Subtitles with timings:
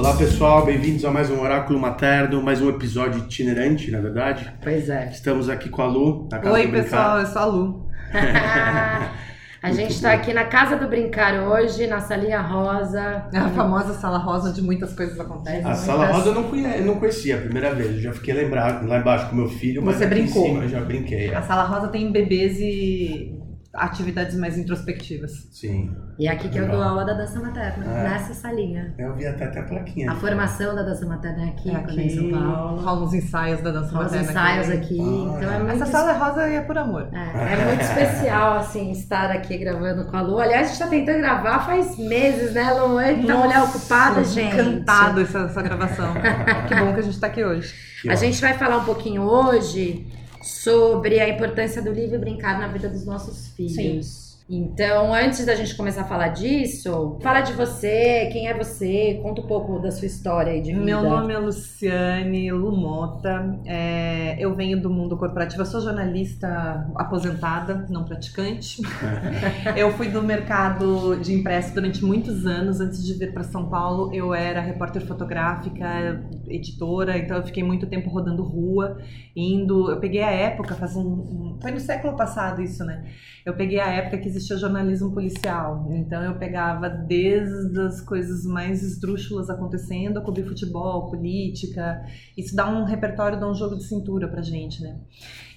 [0.00, 4.50] Olá pessoal, bem-vindos a mais um Oráculo Materno, mais um episódio itinerante, na verdade.
[4.62, 5.10] Pois é.
[5.10, 6.84] Estamos aqui com a Lu, na Casa Oi, do Brincar.
[6.84, 7.86] pessoal, eu sou a Lu.
[9.62, 13.28] a gente está aqui na Casa do Brincar hoje, na salinha rosa.
[13.30, 15.64] É a famosa sala rosa onde muitas coisas acontecem.
[15.70, 18.32] A Sala Rosa eu não, conhe- eu não conhecia a primeira vez, eu já fiquei
[18.32, 20.46] lembrado lá embaixo com meu filho, mas Você aqui em brincou.
[20.46, 21.34] cima eu já brinquei.
[21.34, 23.38] A sala rosa tem bebês e
[23.72, 25.46] atividades mais introspectivas.
[25.52, 26.88] Sim, E aqui que eu dou Legal.
[26.90, 28.02] aula da dança materna, É.
[28.10, 28.92] nessa salinha.
[28.98, 30.10] eu vi até, até a plaquinha.
[30.10, 32.80] A formação da dança materna é aqui, É é em São Paulo.
[32.82, 35.58] rolam os ensaios da dança Rola os materna ensaios aqui, Ah, então é é.
[35.60, 37.08] muito Essa sala é rosa e é por amor.
[37.12, 40.38] É, é muito especial, assim, estar aqui gravando com a Lu.
[40.40, 43.00] Aliás, a gente tá tentando gravar faz meses, né, Lu?
[43.00, 44.52] Eita, mulher ocupada, Tô gente.
[44.54, 46.12] Encantado essa, essa gravação.
[46.66, 47.72] que bom que a gente tá aqui hoje.
[48.02, 50.06] Que A gente vai falar um pouquinho hoje
[50.42, 54.19] sobre a importância do livre brincar na vida dos nossos filhos.
[54.52, 59.40] Então, antes da gente começar a falar disso, fala de você, quem é você, conta
[59.42, 60.84] um pouco da sua história aí de vida.
[60.84, 67.86] Meu nome é Luciane Lumota, é, eu venho do mundo corporativo, eu sou jornalista aposentada,
[67.88, 68.82] não praticante.
[69.76, 74.12] eu fui do mercado de impresso durante muitos anos, antes de vir para São Paulo
[74.12, 78.98] eu era repórter fotográfica, editora, então eu fiquei muito tempo rodando rua,
[79.36, 83.04] indo, eu peguei a época, faz um, um- foi no século passado isso, né?
[83.46, 85.86] Eu peguei a época que existia jornalismo policial.
[85.90, 92.02] Então eu pegava desde as coisas mais esdrúxulas acontecendo, a cobrir futebol, política.
[92.36, 94.98] Isso dá um repertório, dá um jogo de cintura pra gente, né?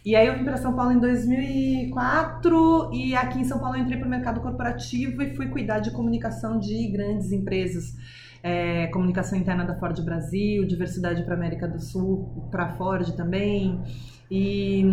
[0.06, 3.82] E aí eu vim para São Paulo em 2004 e aqui em São Paulo eu
[3.82, 7.96] entrei para o mercado corporativo e fui cuidar de comunicação de grandes empresas.
[8.46, 13.82] É, comunicação interna da Ford Brasil, diversidade para América do Sul, para Ford também.
[14.30, 14.84] E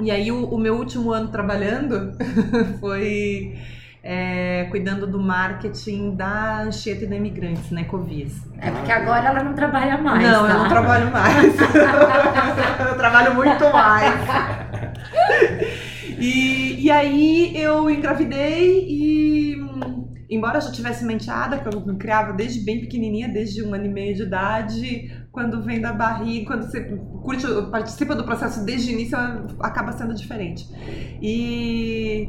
[0.00, 2.12] e aí o, o meu último ano trabalhando
[2.80, 3.58] foi
[4.02, 8.32] é, cuidando do marketing da Anchieta e da Imigrantes, né, Covias.
[8.58, 10.52] É porque agora ela não trabalha mais, não, tá?
[10.52, 11.54] eu não trabalho mais.
[12.88, 14.14] eu trabalho muito mais.
[16.18, 19.56] E, e aí eu engravidei e
[20.30, 23.86] embora eu já tivesse menteada, que eu me criava desde bem pequenininha, desde um ano
[23.86, 26.82] e meio de idade, quando vem da barriga, quando você
[27.22, 29.18] curte, participa do processo desde o início,
[29.60, 30.68] acaba sendo diferente.
[31.22, 32.28] E,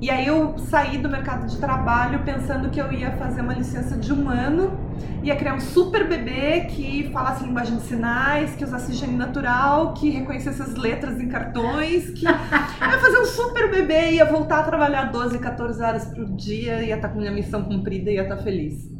[0.00, 3.96] e aí eu saí do mercado de trabalho pensando que eu ia fazer uma licença
[3.96, 4.78] de um ano,
[5.22, 10.10] ia criar um super bebê que falasse linguagem de sinais, que usasse higiene natural, que
[10.10, 15.04] reconhecesse as letras em cartões, que ia fazer um super bebê, ia voltar a trabalhar
[15.04, 18.99] 12, 14 horas por dia, ia estar com minha missão cumprida e ia estar feliz.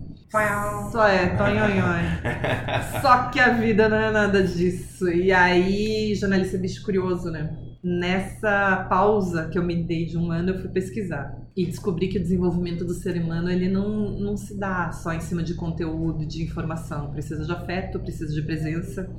[0.92, 2.00] Só é, tonhonhon.
[3.02, 5.08] Só que a vida não é nada disso.
[5.08, 7.52] E aí, jornalista é bicho curioso, né?
[7.82, 11.36] Nessa pausa que eu me dei de um ano, eu fui pesquisar.
[11.56, 15.20] E descobri que o desenvolvimento do ser humano, ele não, não se dá só em
[15.20, 17.10] cima de conteúdo, de informação.
[17.10, 19.10] Precisa de afeto, precisa de presença,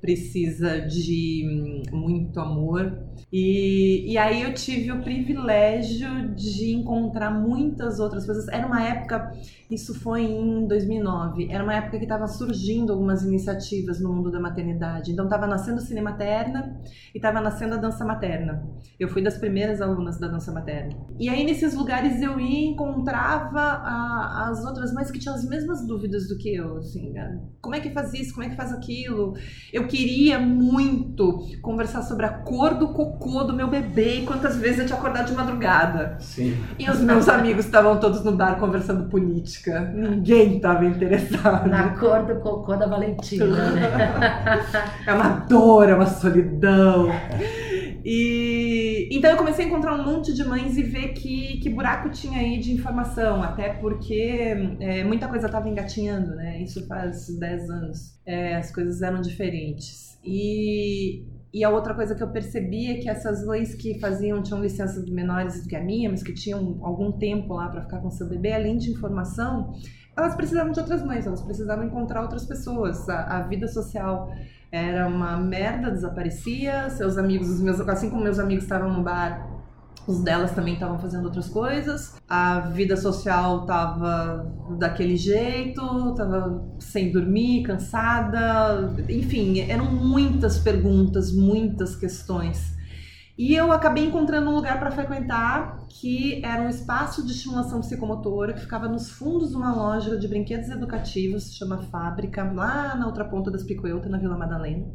[0.00, 2.96] precisa de hum, muito amor.
[3.32, 8.48] E, e aí eu tive o privilégio de encontrar muitas outras pessoas.
[8.48, 9.32] Era uma época,
[9.70, 14.40] isso foi em 2009, era uma época que estava surgindo algumas iniciativas no mundo da
[14.40, 15.10] maternidade.
[15.12, 16.80] Então estava nascendo o Cine Materna
[17.14, 18.66] e estava nascendo a dança materna.
[18.98, 20.96] Eu fui das primeiras alunas da dança materna.
[21.18, 25.44] E aí nesses lugares eu ia e encontrava a- as outras mães que tinham as
[25.44, 27.40] mesmas dúvidas do que eu, assim, né?
[27.60, 29.34] como é que faz isso, como é que faz aquilo.
[29.72, 34.80] Eu queria muito conversar sobre a cor do cocô do meu bebê e quantas vezes
[34.80, 36.16] eu tinha acordado de madrugada.
[36.20, 36.56] Sim.
[36.78, 39.80] E os meus amigos estavam todos no bar conversando política.
[39.94, 41.68] Ninguém estava interessado.
[41.68, 43.88] Na cor do cocô da Valentina, né?
[45.06, 47.08] É uma dor, é uma solidão.
[48.10, 52.08] E então eu comecei a encontrar um monte de mães e ver que, que buraco
[52.08, 56.62] tinha aí de informação, até porque é, muita coisa estava engatinhando, né?
[56.62, 58.18] Isso faz 10 anos.
[58.24, 60.18] É, as coisas eram diferentes.
[60.24, 61.22] E,
[61.52, 65.04] e a outra coisa que eu percebi é que essas mães que faziam, tinham licenças
[65.10, 68.26] menores do que a minha, mas que tinham algum tempo lá para ficar com seu
[68.26, 69.74] bebê, além de informação,
[70.16, 73.06] elas precisavam de outras mães, elas precisavam encontrar outras pessoas.
[73.06, 74.30] A, a vida social
[74.70, 76.90] era uma merda, desaparecia.
[76.90, 79.48] Seus amigos, os meus, assim como meus amigos estavam no bar
[80.06, 82.16] Os delas também estavam fazendo outras coisas.
[82.28, 88.94] A vida social tava daquele jeito, tava sem dormir, cansada.
[89.08, 92.77] Enfim, eram muitas perguntas, muitas questões.
[93.38, 98.52] E eu acabei encontrando um lugar para frequentar que era um espaço de estimulação psicomotora
[98.52, 103.24] que ficava nos fundos de uma loja de brinquedos educativos, chama Fábrica, lá na outra
[103.24, 104.86] ponta das Picoelta, na Vila Madalena.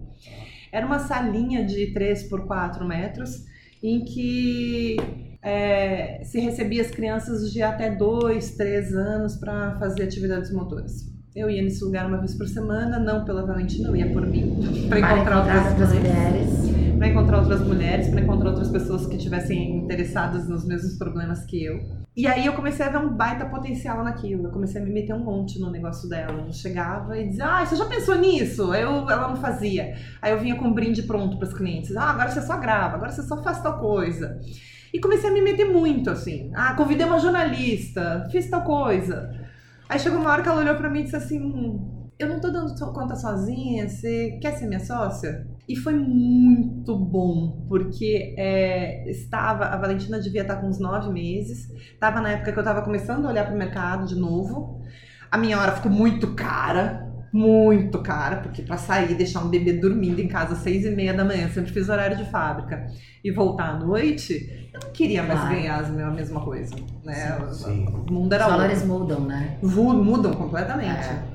[0.73, 3.45] Era uma salinha de 3 por 4 metros
[3.81, 4.97] em que
[5.41, 11.12] é, se recebia as crianças de até 2, 3 anos para fazer atividades motoras.
[11.35, 14.55] Eu ia nesse lugar uma vez por semana, não pela Valentina, eu ia por mim,
[14.87, 20.47] para encontrar outras mulheres para encontrar outras mulheres, para encontrar outras pessoas que tivessem interessadas
[20.47, 21.81] nos mesmos problemas que eu.
[22.15, 24.45] E aí eu comecei a ver um baita potencial naquilo.
[24.47, 26.45] Eu comecei a me meter um monte no negócio dela.
[26.47, 28.73] Eu chegava e dizia, ah, você já pensou nisso?
[28.73, 29.95] Eu, ela não fazia.
[30.21, 31.93] Aí eu vinha com um brinde pronto para os clientes.
[31.97, 34.39] Ah, agora você só grava, agora você só faz tal coisa.
[34.93, 36.51] E comecei a me meter muito, assim.
[36.55, 39.42] Ah, convidei uma jornalista, fiz tal coisa.
[39.93, 42.39] Aí chegou uma hora que ela olhou para mim e disse assim, hum, eu não
[42.41, 45.45] tô dando conta sozinha, você quer ser minha sócia?
[45.69, 51.69] E foi muito bom, porque é, estava, a Valentina devia estar com uns nove meses,
[51.93, 54.81] estava na época que eu estava começando a olhar para o mercado de novo.
[55.29, 57.02] A minha hora ficou muito cara,
[57.33, 61.15] muito cara, porque para sair, deixar um bebê dormindo em casa às seis e meia
[61.15, 62.85] da manhã, sempre fiz horário de fábrica,
[63.23, 65.55] e voltar à noite, eu não queria mais claro.
[65.55, 67.39] ganhar a mesma coisa, né?
[67.51, 67.87] Sim, sim.
[67.87, 69.57] O mundo era Os valores mudam, né?
[69.63, 71.07] Mudam completamente.
[71.07, 71.32] É.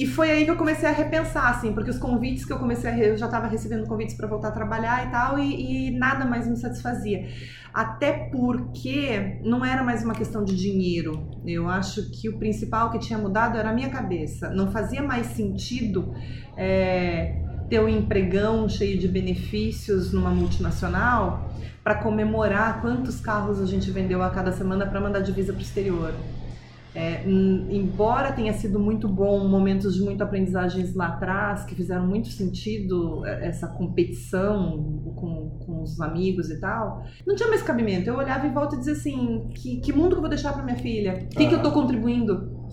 [0.00, 2.90] E foi aí que eu comecei a repensar, assim, porque os convites que eu comecei
[2.90, 2.98] a.
[2.98, 6.48] Eu já estava recebendo convites para voltar a trabalhar e tal, e, e, nada mais
[6.48, 7.28] me satisfazia.
[7.70, 11.28] Até porque não era mais uma questão de dinheiro.
[11.44, 14.48] Eu acho que o principal que tinha mudado era a minha cabeça.
[14.48, 16.14] Não fazia mais sentido.
[16.56, 17.34] É,
[17.68, 21.52] ter um empregão cheio de benefícios numa multinacional
[21.84, 25.62] para comemorar quantos carros a gente vendeu a cada semana para mandar divisa para o
[25.62, 26.14] exterior.
[26.94, 32.28] É, embora tenha sido muito bom, momentos de muita aprendizagens lá atrás, que fizeram muito
[32.28, 38.08] sentido, é, essa competição com, com os amigos e tal, não tinha mais cabimento.
[38.08, 40.64] Eu olhava em volta e dizia assim: que, que mundo que eu vou deixar para
[40.64, 41.26] minha filha?
[41.32, 42.68] O que, que eu estou contribuindo?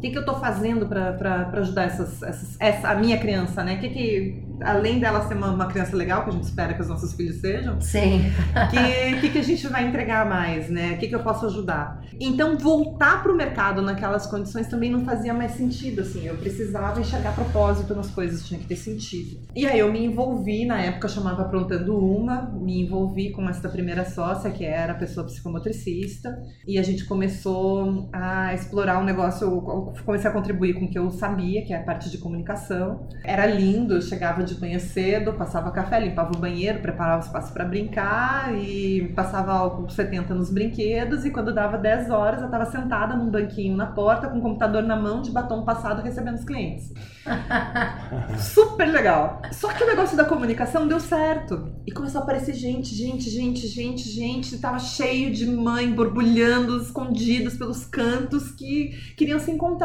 [0.00, 3.74] O que, que eu estou fazendo para ajudar essas, essas, essa, a minha criança, né?
[3.74, 6.80] O que, que além dela ser uma, uma, criança legal, que a gente espera que
[6.80, 8.32] os nossos filhos sejam, Sim.
[8.70, 10.92] que, que, que a gente vai entregar mais, né?
[10.92, 12.02] O que, que eu posso ajudar?
[12.18, 16.26] Então, voltar para o mercado naquelas condições também não fazia mais sentido, assim.
[16.26, 19.40] Eu precisava enxergar propósito nas coisas, tinha que ter sentido.
[19.54, 24.04] E aí eu me envolvi, na época chamava Aprontando Uma, me envolvi com essa primeira
[24.04, 30.30] sócia, que era a pessoa psicomotricista, e a gente começou a explorar um negócio, comecei
[30.30, 33.08] a contribuir com o que eu sabia, que é a parte de comunicação.
[33.24, 37.52] Era lindo, eu chegava de manhã cedo, passava café, limpava o banheiro, preparava o espaço
[37.52, 41.24] para brincar e passava álcool 70 nos brinquedos.
[41.24, 44.82] E quando dava 10 horas, eu estava sentada num banquinho na porta, com o computador
[44.82, 46.92] na mão, de batom passado, recebendo os clientes.
[48.38, 49.42] Super legal.
[49.52, 51.72] Só que o negócio da comunicação deu certo.
[51.86, 54.58] E começou a aparecer gente, gente, gente, gente, gente.
[54.58, 59.79] Tava cheio de mãe borbulhando, escondidas pelos cantos que queriam se encontrar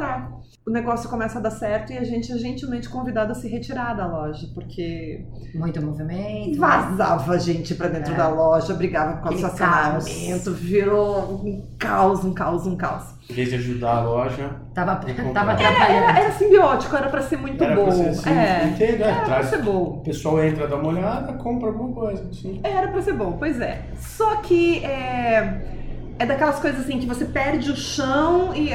[0.65, 3.93] o negócio começa a dar certo e a gente é gentilmente convidado a se retirar
[3.93, 5.23] da loja, porque.
[5.53, 6.57] Muito movimento.
[6.57, 8.17] Vazava gente para dentro é.
[8.17, 13.13] da loja, brigava com o estacionamento, virou um caos, um caos, um caos.
[13.29, 14.55] Em vez de ajudar a loja.
[14.73, 14.95] Tava,
[15.33, 17.85] tava Era, era, era, simbiótico, era para ser muito era bom.
[17.85, 19.83] Pra ser, assim, é, entendo, é, era traz, pra ser bom.
[19.83, 22.23] O pessoal entra, dá uma olhada, compra alguma coisa.
[22.23, 22.59] Assim.
[22.63, 23.81] Era para ser bom, pois é.
[23.99, 24.83] Só que.
[24.83, 25.74] É
[26.17, 28.69] é daquelas coisas assim que você perde o chão e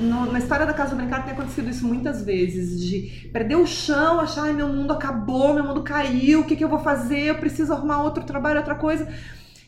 [0.00, 4.18] no, na história da Casa Brincar tem acontecido isso muitas vezes de perder o chão,
[4.18, 7.24] achar meu mundo acabou, meu mundo caiu, o que, que eu vou fazer?
[7.24, 9.06] Eu preciso arrumar outro trabalho, outra coisa.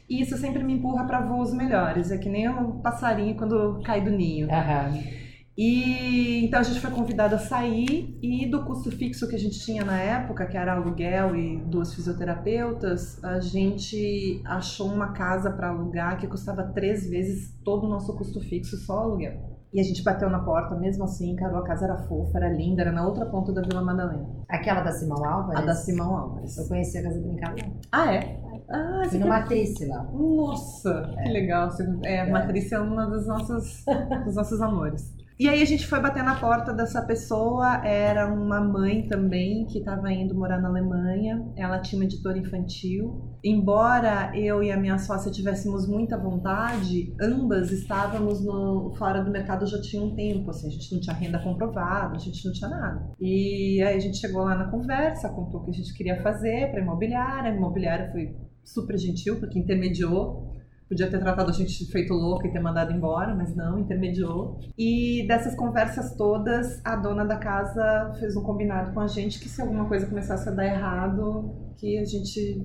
[0.08, 2.10] E isso sempre me empurra para voos melhores.
[2.10, 4.48] É que nem um passarinho quando cai do ninho.
[4.48, 5.27] Uhum.
[5.58, 9.58] E então a gente foi convidada a sair e do custo fixo que a gente
[9.58, 15.70] tinha na época, que era aluguel e duas fisioterapeutas, a gente achou uma casa para
[15.70, 19.58] alugar que custava três vezes todo o nosso custo fixo, só aluguel.
[19.72, 22.82] E a gente bateu na porta, mesmo assim, encarou a casa, era fofa, era linda,
[22.82, 24.28] era na outra ponta da Vila Madalena.
[24.48, 25.60] Aquela da Simão Álvares?
[25.60, 26.56] A da Simão Álvares.
[26.56, 27.56] Eu conheci a casa brincada
[27.90, 28.40] Ah, é?
[28.70, 30.04] Ah, Fui no Matrice lá.
[30.04, 31.22] Nossa, é.
[31.24, 31.68] que legal.
[32.04, 32.30] É, é.
[32.30, 33.84] Matrice é uma dos nossos,
[34.24, 35.18] dos nossos amores.
[35.38, 39.78] E aí a gente foi bater na porta dessa pessoa, era uma mãe também que
[39.78, 41.48] estava indo morar na Alemanha.
[41.54, 43.38] Ela tinha uma editora infantil.
[43.44, 49.64] Embora eu e a minha sócia tivéssemos muita vontade, ambas estávamos no, fora do mercado
[49.64, 52.68] já tinha um tempo, assim, a gente não tinha renda comprovada, a gente não tinha
[52.68, 53.12] nada.
[53.20, 56.72] E aí a gente chegou lá na conversa, contou o que a gente queria fazer
[56.72, 60.57] para imobiliária, a imobiliária foi super gentil porque intermediou
[60.88, 64.58] Podia ter tratado a gente feito louco e ter mandado embora, mas não, intermediou.
[64.76, 69.48] E dessas conversas todas, a dona da casa fez um combinado com a gente que
[69.48, 72.64] se alguma coisa começasse a dar errado, que a gente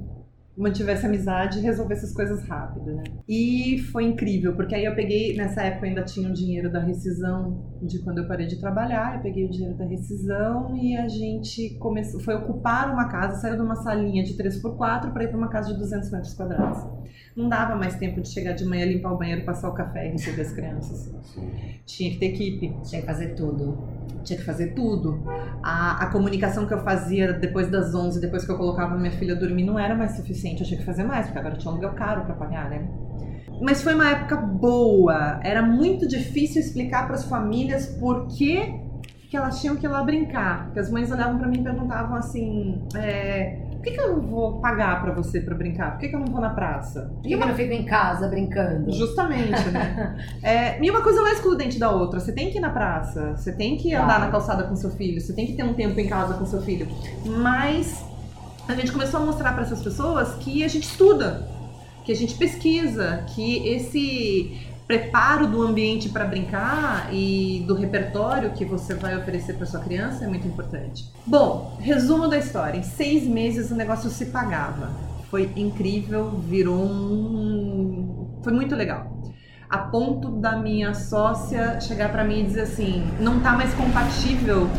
[0.58, 3.04] mantivesse amizade e resolvesse as coisas rápido, né?
[3.28, 6.80] E foi incrível, porque aí eu peguei, nessa época eu ainda tinha o dinheiro da
[6.80, 11.08] rescisão de quando eu parei de trabalhar, eu peguei o dinheiro da rescisão e a
[11.08, 15.38] gente começou, foi ocupar uma casa, saiu de uma salinha de 3x4 para ir para
[15.38, 16.84] uma casa de 200 metros quadrados.
[17.36, 20.12] Não dava mais tempo de chegar de manhã, limpar o banheiro, passar o café e
[20.12, 21.12] receber as crianças.
[21.86, 22.76] Tinha que ter equipe.
[22.84, 23.78] Tinha que fazer tudo.
[24.24, 25.24] Tinha que fazer tudo.
[25.64, 29.36] A, a comunicação que eu fazia depois das 11, depois que eu colocava minha filha
[29.36, 30.62] dormir, não era mais suficiente.
[30.62, 32.88] Eu tinha que fazer mais, porque agora tinha um aluguel caro para pagar, né?
[33.62, 35.40] Mas foi uma época boa.
[35.44, 38.74] Era muito difícil explicar para as famílias por que,
[39.30, 40.66] que elas tinham que ir lá brincar.
[40.66, 44.22] Porque as mães olhavam para mim e perguntavam assim: é, por que, que eu não
[44.22, 45.92] vou pagar para você para brincar?
[45.92, 47.12] Por que, que eu não vou na praça?
[47.16, 48.92] Por que, que eu não fico em casa brincando?
[48.94, 50.16] Justamente, né?
[50.42, 52.20] é, e uma coisa não é excludente da outra.
[52.20, 55.20] Você tem que ir na praça, você tem que andar na calçada com seu filho,
[55.20, 56.88] você tem que ter um tempo em casa com seu filho.
[57.26, 58.06] Mas
[58.68, 61.46] a gente começou a mostrar para essas pessoas que a gente estuda,
[62.04, 68.66] que a gente pesquisa, que esse preparo do ambiente para brincar e do repertório que
[68.66, 71.06] você vai oferecer para sua criança é muito importante.
[71.26, 74.92] Bom, resumo da história: em seis meses o negócio se pagava.
[75.30, 78.40] Foi incrível, virou um.
[78.44, 79.20] Foi muito legal.
[79.70, 84.70] A ponto da minha sócia chegar para mim e dizer assim: não tá mais compatível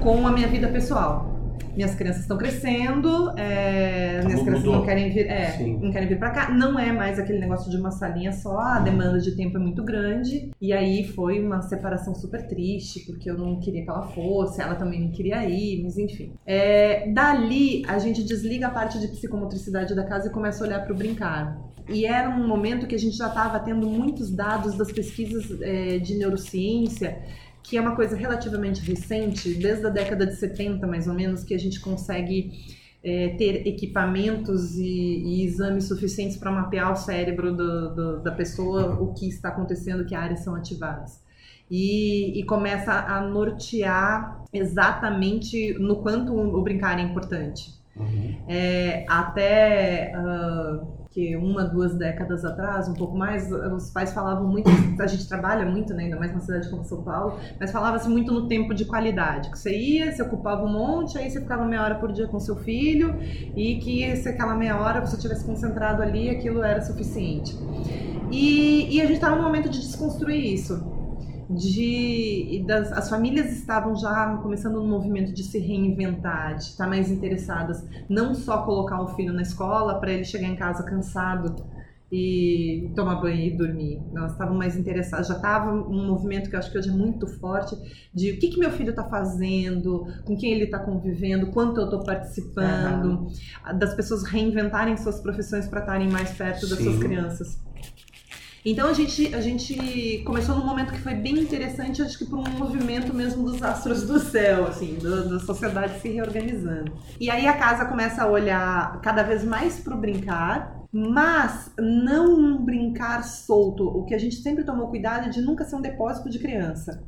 [0.00, 1.31] com a minha vida pessoal
[1.74, 4.76] minhas crianças estão crescendo, é, minhas Como crianças mudou.
[4.76, 6.50] não querem vir, é, não querem vir para cá.
[6.52, 9.82] Não é mais aquele negócio de uma salinha só, a demanda de tempo é muito
[9.82, 10.50] grande.
[10.60, 14.74] E aí foi uma separação super triste, porque eu não queria que ela fosse, ela
[14.74, 16.32] também não queria ir, mas enfim.
[16.46, 20.84] É, dali a gente desliga a parte de psicomotricidade da casa e começa a olhar
[20.84, 21.72] para o brincar.
[21.88, 25.98] E era um momento que a gente já estava tendo muitos dados das pesquisas é,
[25.98, 27.18] de neurociência
[27.62, 31.54] que é uma coisa relativamente recente, desde a década de 70 mais ou menos, que
[31.54, 32.50] a gente consegue
[33.04, 38.94] é, ter equipamentos e, e exames suficientes para mapear o cérebro do- do- da pessoa,
[39.00, 41.20] o que está acontecendo, que áreas são ativadas.
[41.70, 47.72] E, e começa a nortear exatamente no quanto o, brincar é importante.
[47.96, 48.36] Uhum.
[48.48, 50.80] É, até ah,
[51.12, 55.66] que uma, duas décadas atrás, um pouco mais, os pais falavam muito, a gente trabalha
[55.66, 58.86] muito, né, ainda mais numa cidade como São Paulo, mas falava-se muito no tempo de
[58.86, 62.26] qualidade, que você ia, você ocupava um monte, aí você ficava meia hora por dia
[62.26, 63.14] com seu filho,
[63.54, 67.54] e que se aquela meia hora você tivesse concentrado ali, aquilo era suficiente.
[68.30, 71.01] E, e a gente estava num momento de desconstruir isso
[71.50, 76.86] de e das, as famílias estavam já começando um movimento de se reinventar, de estar
[76.86, 81.54] mais interessadas, não só colocar o filho na escola para ele chegar em casa cansado
[82.12, 84.02] e tomar banho e dormir.
[84.14, 87.26] Elas estavam mais interessadas, já estava um movimento que eu acho que hoje é muito
[87.26, 87.74] forte
[88.12, 91.84] de o que, que meu filho está fazendo, com quem ele está convivendo, quanto eu
[91.84, 93.28] estou participando,
[93.78, 96.84] das pessoas reinventarem suas profissões para estarem mais perto das Sim.
[96.84, 97.58] suas crianças.
[98.64, 102.38] Então a gente, a gente começou num momento que foi bem interessante, acho que por
[102.38, 106.92] um movimento mesmo dos astros do céu, assim, do- da sociedade se reorganizando.
[107.18, 112.64] E aí a casa começa a olhar cada vez mais pro brincar, mas não um
[112.64, 113.84] brincar solto.
[113.88, 117.02] O que a gente sempre tomou cuidado é de nunca ser um depósito de criança.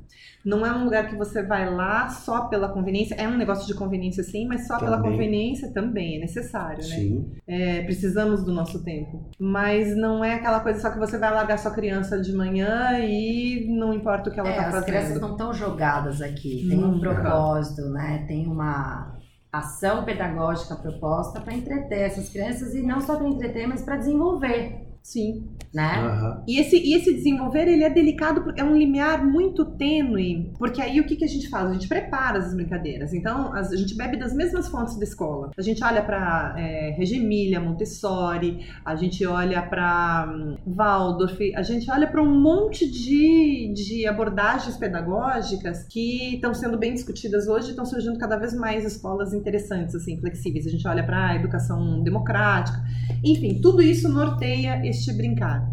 [0.44, 3.14] Não é um lugar que você vai lá só pela conveniência.
[3.14, 5.12] É um negócio de conveniência sim, mas só pela Também.
[5.12, 6.96] conveniência também é necessário, né?
[6.96, 7.32] Sim.
[7.46, 9.30] É, precisamos do nosso tempo.
[9.38, 13.66] Mas não é aquela coisa só que você vai largar sua criança de manhã e
[13.70, 14.84] não importa o que ela É, tá as fazendo.
[14.86, 16.66] crianças não estão jogadas aqui.
[16.68, 18.24] Tem um propósito, né?
[18.28, 19.16] Tem uma
[19.58, 24.93] ação pedagógica proposta para entreter essas crianças e não só para entreter, mas para desenvolver,
[25.06, 25.44] Sim.
[25.72, 25.96] né?
[25.98, 26.42] Aham.
[26.48, 30.80] E esse, e esse desenvolver, ele é delicado, porque é um limiar muito tênue, porque
[30.80, 31.68] aí o que, que a gente faz?
[31.68, 33.12] A gente prepara as brincadeiras.
[33.12, 35.50] Então, as- a gente bebe das mesmas fontes da escola.
[35.58, 40.26] A gente olha para é, Reggio Emilia, Montessori, a gente olha para
[40.66, 46.94] Waldorf, a gente olha para um monte de, de abordagens pedagógicas que estão sendo bem
[46.94, 50.66] discutidas hoje, estão surgindo cada vez mais escolas interessantes, assim, flexíveis.
[50.66, 52.80] A gente olha para a educação democrática,
[53.22, 55.66] enfim, tudo isso norteia este brincar.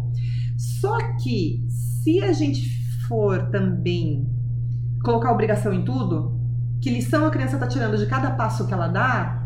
[0.56, 2.68] Só que se a gente
[3.08, 4.26] for também
[5.02, 6.40] colocar obrigação em tudo,
[6.80, 9.42] que lição a criança está tirando de cada passo que ela dá,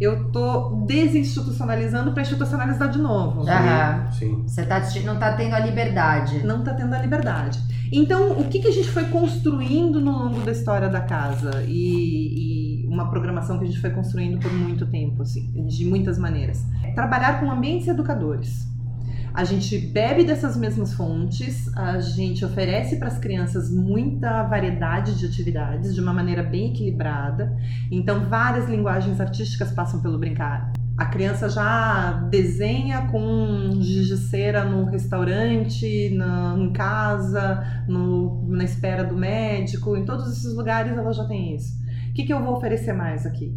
[0.00, 3.48] eu tô desinstitucionalizando para institucionalizar de novo.
[3.48, 4.10] Aham.
[4.12, 4.42] Sim.
[4.46, 6.44] Você tá, não tá tendo a liberdade.
[6.44, 7.60] Não tá tendo a liberdade.
[7.92, 11.62] Então, o que, que a gente foi construindo no longo da história da casa?
[11.66, 16.18] E, e uma programação que a gente foi construindo por muito tempo, assim, de muitas
[16.18, 16.64] maneiras.
[16.94, 18.73] Trabalhar com ambientes educadores.
[19.34, 25.26] A gente bebe dessas mesmas fontes, a gente oferece para as crianças muita variedade de
[25.26, 27.52] atividades de uma maneira bem equilibrada.
[27.90, 30.72] Então, várias linguagens artísticas passam pelo brincar.
[30.96, 38.62] A criança já desenha com giz de cera no restaurante, na, em casa, no, na
[38.62, 41.72] espera do médico, em todos esses lugares ela já tem isso.
[42.10, 43.52] O que, que eu vou oferecer mais aqui?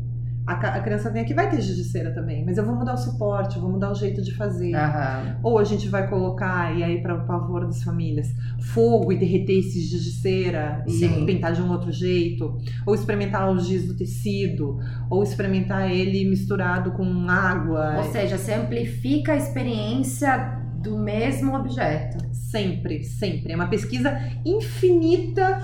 [0.48, 2.94] A, a, criança vem aqui, vai ter giz de cera também, mas eu vou mudar
[2.94, 4.74] o suporte, eu vou mudar o jeito de fazer.
[4.74, 5.40] Aham.
[5.44, 9.60] Ou a gente vai colocar, e aí para o pavor das famílias, fogo e derreter
[9.60, 12.58] esses giz de cera e pintar de um outro jeito.
[12.86, 17.98] Ou experimentar o giz do tecido, ou experimentar ele misturado com água.
[17.98, 22.26] Ou seja, você amplifica a experiência do mesmo objeto.
[22.32, 23.52] Sempre, sempre.
[23.52, 25.62] É uma pesquisa infinita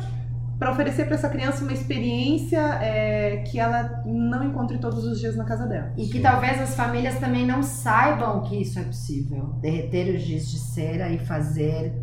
[0.64, 5.36] para oferecer para essa criança uma experiência é, que ela não encontre todos os dias
[5.36, 5.92] na casa dela.
[5.98, 9.56] E que talvez as famílias também não saibam que isso é possível.
[9.60, 11.94] Derreter o giz de cera e fazer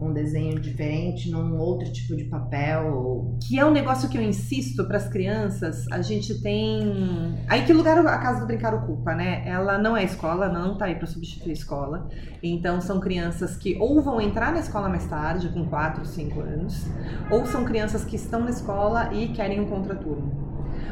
[0.00, 2.94] um desenho diferente num outro tipo de papel.
[2.94, 5.86] ou- Que é um negócio que eu insisto para as crianças.
[5.90, 7.36] A gente tem.
[7.48, 9.42] Aí que lugar a Casa do Brincar ocupa, né?
[9.46, 12.08] Ela não é escola, não tá aí para substituir a escola.
[12.42, 16.86] Então são crianças que ou vão entrar na escola mais tarde, com 4, 5 anos,
[17.30, 20.48] ou são crianças que estão na escola e querem um contraturno.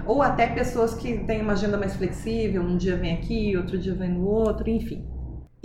[0.06, 3.94] Ou até pessoas que têm uma agenda mais flexível, um dia vem aqui, outro dia
[3.94, 5.04] vem no outro, enfim.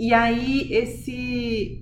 [0.04, 1.80] E aí, esse.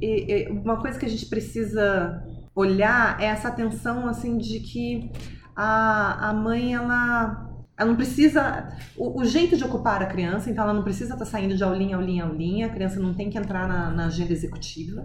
[0.49, 2.23] Uma coisa que a gente precisa
[2.55, 5.11] olhar é essa atenção, assim, de que
[5.57, 7.51] a, a mãe, ela.
[7.77, 8.69] Ela não precisa.
[8.97, 11.97] O, o jeito de ocupar a criança, então ela não precisa estar saindo de aulinha,
[11.97, 12.67] aulinha, aulinha.
[12.67, 15.05] A criança não tem que entrar na, na agenda executiva.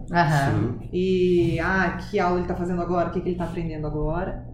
[0.52, 0.90] Sim.
[0.94, 4.46] E, ah, que aula ele está fazendo agora, o que, que ele está aprendendo agora.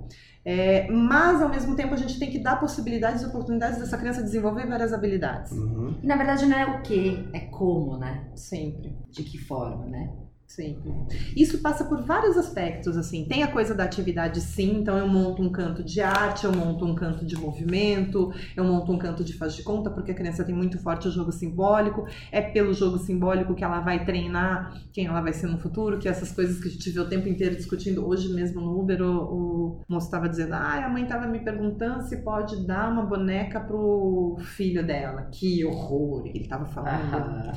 [0.46, 4.22] É, mas, ao mesmo tempo, a gente tem que dar possibilidades e oportunidades dessa criança
[4.22, 5.52] desenvolver várias habilidades.
[5.54, 5.96] Uhum.
[6.04, 8.26] E na verdade não é o que, é como, né?
[8.36, 8.94] Sempre.
[9.10, 10.12] De que forma, né?
[10.54, 10.94] Sempre.
[11.36, 13.26] Isso passa por vários aspectos, assim.
[13.26, 14.82] Tem a coisa da atividade, sim.
[14.82, 18.92] Então, eu monto um canto de arte, eu monto um canto de movimento, eu monto
[18.92, 22.06] um canto de faz de conta, porque a criança tem muito forte o jogo simbólico.
[22.32, 26.08] É pelo jogo simbólico que ela vai treinar quem ela vai ser no futuro, que
[26.08, 28.08] essas coisas que a gente vê o tempo inteiro discutindo.
[28.08, 32.04] Hoje mesmo no Uber, o, o moço estava dizendo: ah, a mãe estava me perguntando
[32.04, 35.24] se pode dar uma boneca pro filho dela.
[35.32, 36.28] Que horror!
[36.28, 37.12] Ele estava falando.
[37.12, 37.54] Aham.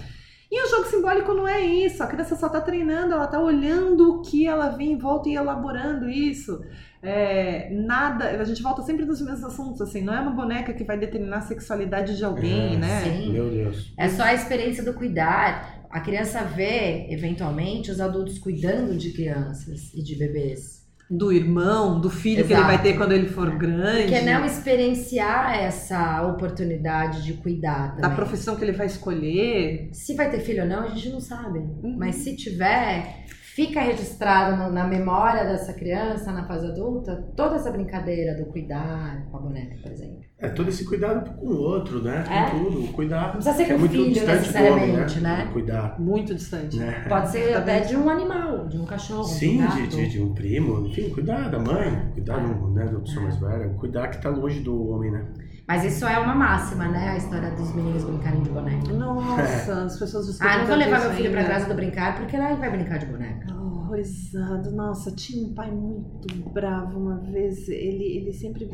[0.50, 2.02] E o jogo simbólico não é isso.
[2.02, 5.34] A criança só tá treinando, ela tá olhando o que ela vê em volta e
[5.34, 6.60] elaborando isso.
[7.02, 10.82] É, nada, a gente volta sempre nos mesmos assuntos, assim, não é uma boneca que
[10.84, 13.00] vai determinar a sexualidade de alguém, É, né?
[13.04, 13.32] sim.
[13.32, 13.92] Meu Deus.
[13.96, 15.84] É só a experiência do cuidar.
[15.90, 20.85] A criança vê, eventualmente, os adultos cuidando de crianças e de bebês.
[21.08, 22.66] Do irmão, do filho que ele Exato.
[22.66, 28.16] vai ter quando ele for grande, Porque não experienciar essa oportunidade de cuidar da também.
[28.16, 29.88] profissão que ele vai escolher.
[29.92, 31.60] Se vai ter filho ou não, a gente não sabe.
[31.60, 31.96] Uhum.
[31.96, 33.24] Mas se tiver,
[33.56, 39.26] fica registrado no- na memória dessa criança, na fase adulta, toda essa brincadeira do cuidar
[39.30, 40.20] com a boneca, por exemplo.
[40.38, 42.22] É todo esse cuidado com o outro, né?
[42.28, 42.50] Com É.
[42.50, 42.92] tudo.
[42.92, 43.24] Cuidar.
[43.28, 44.92] Não precisa ser é com muito filho, distante do homem,
[45.22, 45.48] né?
[45.54, 45.98] Cuidar.
[45.98, 46.76] Muito distante.
[46.76, 47.06] Né?
[47.08, 50.22] Pode ser até de um animal, de um cachorro, Sim, de um de, de, de
[50.22, 54.20] um primo, enfim, cuidar da mãe, cuidar do, né, da pessoa mais velha, cuidar que
[54.20, 55.24] tá longe do homem, né?
[55.66, 57.10] Mas isso é uma máxima, né?
[57.10, 58.92] A história dos meninos brincarem de boneca.
[58.92, 61.52] Nossa, as pessoas Ah, não vou levar meu filho pra ainda.
[61.54, 63.46] casa do brincar, porque lá ele vai brincar de boneca.
[63.86, 64.72] Horrorizado.
[64.72, 67.68] Nossa, tinha um pai muito bravo uma vez.
[67.68, 68.66] Ele, ele sempre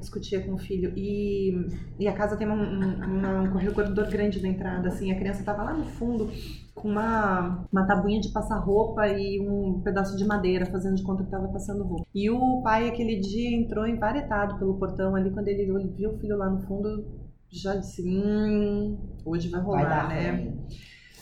[0.00, 0.92] discutia com o filho.
[0.96, 1.52] E,
[1.98, 5.12] e a casa tem um, um, um corredor grande na entrada, assim.
[5.12, 6.30] A criança tava lá no fundo
[6.74, 11.22] com uma, uma tabuinha de passar roupa e um pedaço de madeira, fazendo de conta
[11.22, 12.06] que tava passando roupa.
[12.14, 15.30] E o pai, aquele dia, entrou emparetado pelo portão ali.
[15.30, 17.04] Quando ele viu o filho lá no fundo,
[17.50, 20.30] já disse: Hum, hoje vai rolar, Vai dar né?
[20.30, 20.66] ruim.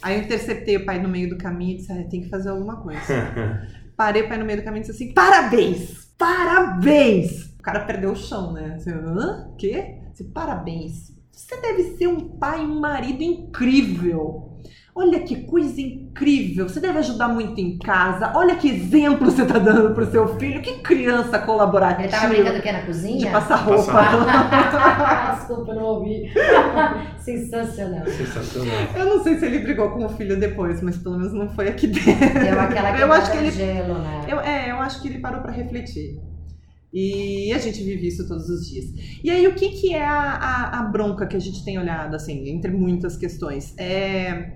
[0.02, 2.50] Aí eu interceptei o pai no meio do caminho e disse: ah, tem que fazer
[2.50, 3.00] alguma coisa.
[3.96, 6.12] Parei o pai no meio do caminho e disse assim: parabéns!
[6.18, 7.52] Parabéns!
[7.58, 8.74] O cara perdeu o chão, né?
[8.76, 9.54] Assim, Hã?
[9.56, 9.98] Quê?
[10.10, 11.12] Disse, parabéns.
[11.30, 14.60] Você deve ser um pai e um marido incrível.
[14.94, 16.68] Olha que coisa incrível.
[16.68, 18.31] Você deve ajudar muito em casa.
[18.35, 20.61] Olha que exemplo você tá dando pro seu filho.
[20.61, 22.02] Que criança colaborativa.
[22.02, 22.72] Ele tava brincando o quê?
[22.72, 23.18] Na cozinha?
[23.18, 23.92] de passar roupa.
[25.35, 26.31] Desculpa, não ouvi.
[27.18, 28.07] Sensacional.
[28.07, 28.74] Sensacional.
[28.94, 31.68] Eu não sei se ele brigou com o filho depois, mas pelo menos não foi
[31.68, 32.40] aqui dentro.
[32.40, 34.26] Deu aquela Eu acho que ele de gelo, né?
[34.28, 36.20] Eu, é, eu acho que ele parou pra refletir.
[36.92, 38.85] E a gente vive isso todos os dias.
[39.24, 42.14] E aí, o que, que é a, a, a bronca que a gente tem olhado,
[42.14, 43.74] assim, entre muitas questões?
[43.78, 44.52] É...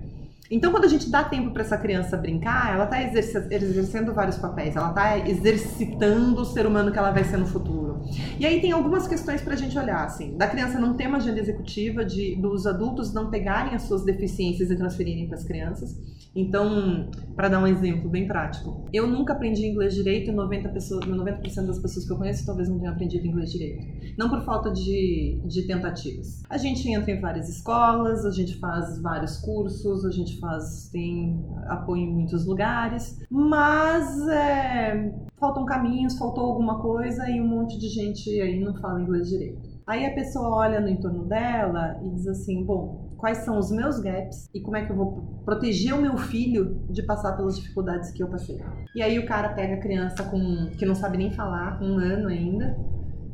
[0.49, 4.75] Então, quando a gente dá tempo para essa criança brincar, ela está exercendo vários papéis.
[4.75, 8.01] Ela está exercitando o ser humano que ela vai ser no futuro.
[8.39, 11.39] E aí tem algumas questões pra gente olhar, assim, da criança não ter uma agenda
[11.39, 15.97] executiva, de dos adultos não pegarem as suas deficiências e transferirem para as crianças.
[16.35, 21.05] Então, para dar um exemplo bem prático, eu nunca aprendi inglês direito e 90%, pessoas,
[21.05, 24.15] 90 das pessoas que eu conheço talvez não tenham aprendido inglês direito.
[24.17, 26.43] Não por falta de, de tentativas.
[26.49, 31.45] A gente entra em várias escolas, a gente faz vários cursos, a gente faz, tem
[31.67, 37.87] apoio em muitos lugares, mas é, faltam caminhos, faltou alguma coisa e um monte de
[37.89, 39.77] gente aí não fala inglês direito.
[39.85, 43.99] Aí a pessoa olha no entorno dela e diz assim: bom, quais são os meus
[43.99, 48.11] gaps e como é que eu vou proteger o meu filho de passar pelas dificuldades
[48.11, 48.59] que eu passei.
[48.95, 51.97] E aí o cara pega a criança com que não sabe nem falar, com um
[51.99, 52.77] ano ainda,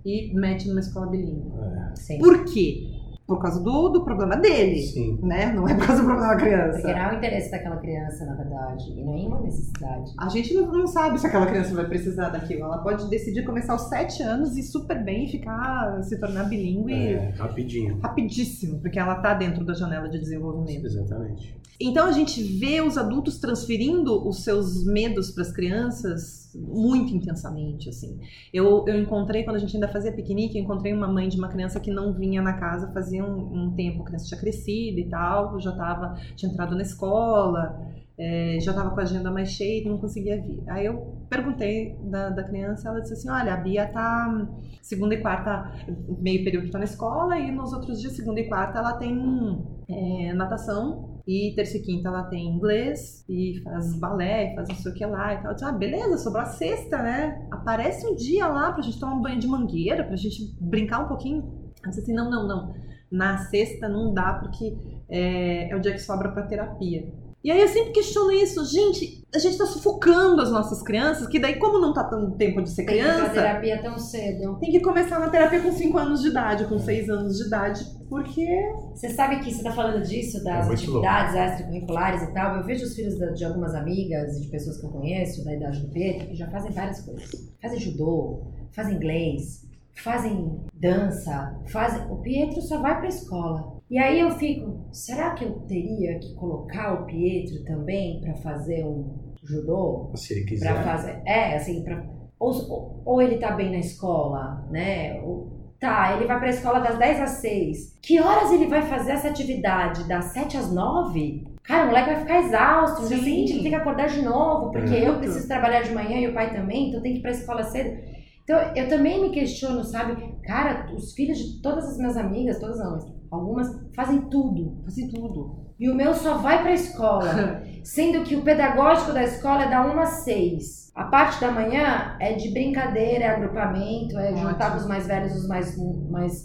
[0.06, 1.52] e mete numa escola bilíngue.
[1.96, 2.20] Sim.
[2.20, 3.03] Por quê?
[3.26, 5.18] Por causa do, do problema dele, Sim.
[5.24, 5.54] né?
[5.54, 6.82] Não é por causa do problema da criança.
[6.82, 10.12] Porque não é o interesse daquela criança, na verdade, e nem uma necessidade.
[10.20, 12.64] A gente não, não sabe se aquela criança vai precisar daquilo.
[12.64, 17.30] Ela pode decidir começar aos sete anos e super bem ficar, se tornar bilíngue É,
[17.38, 17.98] rapidinho.
[18.00, 20.86] rapidíssimo, porque ela tá dentro da janela de desenvolvimento.
[20.86, 21.56] Exatamente.
[21.80, 27.90] Então a gente vê os adultos transferindo os seus medos para as crianças muito intensamente,
[27.90, 28.20] assim.
[28.54, 31.48] Eu, eu encontrei, quando a gente ainda fazia piquenique, eu encontrei uma mãe de uma
[31.48, 35.10] criança que não vinha na casa fazia um, um tempo, a criança tinha crescido e
[35.10, 37.80] tal, já tava, tinha entrado na escola,
[38.17, 40.63] é, já estava com a agenda mais cheia e não conseguia vir.
[40.67, 44.47] Aí eu perguntei da, da criança, ela disse assim, olha, a Bia tá
[44.82, 45.71] segunda e quarta,
[46.19, 50.34] meio período tá na escola e nos outros dias, segunda e quarta, ela tem é,
[50.34, 54.95] natação e terça e quinta ela tem inglês e faz balé, faz não sei o
[54.95, 55.47] que lá e tal.
[55.47, 57.47] Eu disse, ah, beleza, sobrou a sexta, né?
[57.49, 61.08] Aparece um dia lá pra gente tomar um banho de mangueira, pra gente brincar um
[61.08, 61.71] pouquinho.
[61.82, 62.73] Ela disse assim, não, não, não.
[63.13, 64.76] Na sexta não dá porque
[65.08, 67.08] é, é o dia que sobra pra terapia.
[67.43, 71.38] E aí eu sempre questiono isso, gente, a gente tá sufocando as nossas crianças, que
[71.38, 73.99] daí como não tá tendo tempo de ser Tem que ir pra criança, terapia tão
[73.99, 74.58] cedo.
[74.62, 77.84] tem que começar na terapia com 5 anos de idade, com 6 anos de idade,
[78.10, 78.47] porque
[78.95, 82.56] Você sabe que você tá falando disso, das É atividades extracurriculares e tal.
[82.56, 85.82] Eu vejo os filhos de algumas amigas e de pessoas que eu conheço, da idade
[85.82, 87.30] do Pedro, que já fazem várias coisas.
[87.62, 89.62] Fazem judô, fazem inglês,
[90.01, 92.10] fazem dança, fazem...
[92.12, 93.73] O Pietro só vai pra escola.
[93.89, 98.84] E aí eu fico, será que eu teria que colocar o Pietro também pra fazer
[98.86, 100.12] um judô?
[100.15, 100.84] Se ele Pra quiser.
[100.84, 101.21] fazer.
[101.25, 102.03] É, assim, pra.
[102.39, 105.21] Ou, ou, ele tá bem na escola, né?
[105.21, 107.99] Ou, tá, ele vai pra escola das 10 às 6.
[108.01, 110.08] Que horas ele vai fazer essa atividade?
[110.08, 111.45] Das 7 às 9?
[111.63, 113.03] Cara, o moleque vai ficar exausto.
[113.03, 115.08] No dia seguinte ele tem que acordar de novo, porque É.
[115.08, 117.63] eu preciso trabalhar de manhã e o pai também, então tem que ir pra escola
[117.63, 117.97] cedo.
[118.43, 120.36] Então eu também me questiono, sabe?
[120.43, 124.82] Cara, os filhos de todas as minhas amigas, todas não, mas algumas, fazem tudo.
[124.84, 125.63] fazem tudo.
[125.79, 127.62] E o meu só vai pra escola.
[127.84, 130.91] Sendo que o pedagógico da escola é da 1 às 6.
[130.95, 134.71] A parte da manhã é de brincadeira, é agrupamento, é juntar Ótimo.
[134.71, 135.75] com os mais velhos os mais,
[136.10, 136.43] mais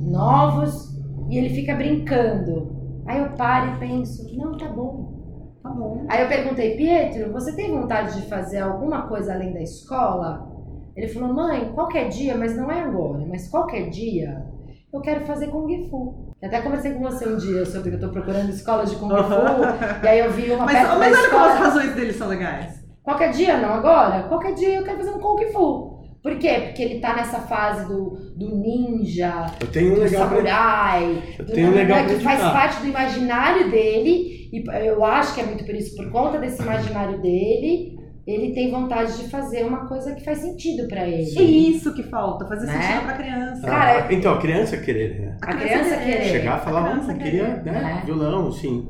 [0.00, 0.92] novos.
[1.30, 3.02] E ele fica brincando.
[3.06, 5.58] Aí eu paro e penso, não, tá bom.
[5.62, 6.04] Tá bom.
[6.08, 10.53] Aí eu perguntei, Pietro, você tem vontade de fazer alguma coisa além da escola?
[10.96, 14.44] Ele falou, mãe, qualquer dia, mas não é agora, mas qualquer dia,
[14.92, 16.32] eu quero fazer Kung Fu.
[16.40, 19.08] Eu até conversei com você um dia sobre que eu tô procurando escolas de Kung
[19.08, 21.52] Fu, e aí eu vi uma Mas, perto da mas olha como escola.
[21.52, 22.84] as razões dele são legais.
[23.02, 24.22] Qualquer dia, não agora?
[24.28, 25.94] Qualquer dia eu quero fazer um Kung Fu.
[26.22, 26.62] Por quê?
[26.66, 30.36] Porque ele tá nessa fase do, do ninja, Eu tenho um do legal pra...
[30.36, 35.04] samurai, Eu do tenho um legal pra que faz parte do imaginário dele, e eu
[35.04, 39.28] acho que é muito por isso, por conta desse imaginário dele, ele tem vontade de
[39.28, 41.38] fazer uma coisa que faz sentido pra ele.
[41.38, 42.80] É isso que falta, fazer Né?
[42.80, 43.66] sentido pra criança.
[43.66, 45.36] Cara, Ah, então, a criança querer, né?
[45.42, 46.24] A criança querer.
[46.24, 48.00] Chegar e falar, A criança eu queria, né?
[48.02, 48.06] É.
[48.06, 48.88] Violão, assim.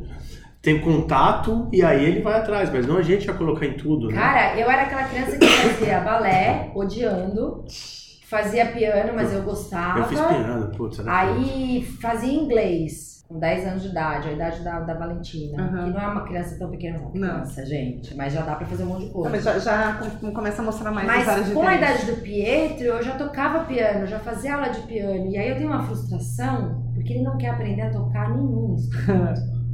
[0.62, 4.08] Tem contato e aí ele vai atrás, mas não a gente ia colocar em tudo,
[4.08, 4.14] né?
[4.14, 7.64] Cara, eu era aquela criança que fazia balé, odiando,
[8.26, 9.98] fazia piano, mas eu gostava.
[9.98, 14.62] Eu fiz piano, putz, era Aí fazia inglês, com 10 anos de idade, a idade
[14.62, 15.62] da, da Valentina.
[15.62, 15.84] Uhum.
[15.84, 17.04] Que não é uma criança tão pequena, não.
[17.14, 17.34] Não.
[17.34, 18.14] Criança, gente.
[18.14, 19.30] Mas já dá pra fazer um monte de Não, coisa.
[19.30, 22.84] mas já, já com- começa a mostrar mais áreas Mas com a idade do Pietro,
[22.84, 25.26] eu já tocava piano, já fazia aula de piano.
[25.26, 29.54] E aí eu tenho uma frustração, porque ele não quer aprender a tocar nenhum instrumento.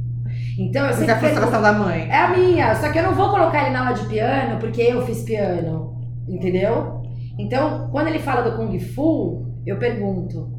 [0.57, 2.07] Então eu Mas é sempre a frustração da mãe.
[2.09, 4.81] É a minha, só que eu não vou colocar ele na aula de piano porque
[4.81, 7.01] eu fiz piano, entendeu?
[7.37, 10.49] Então, quando ele fala do Kung Fu, eu pergunto,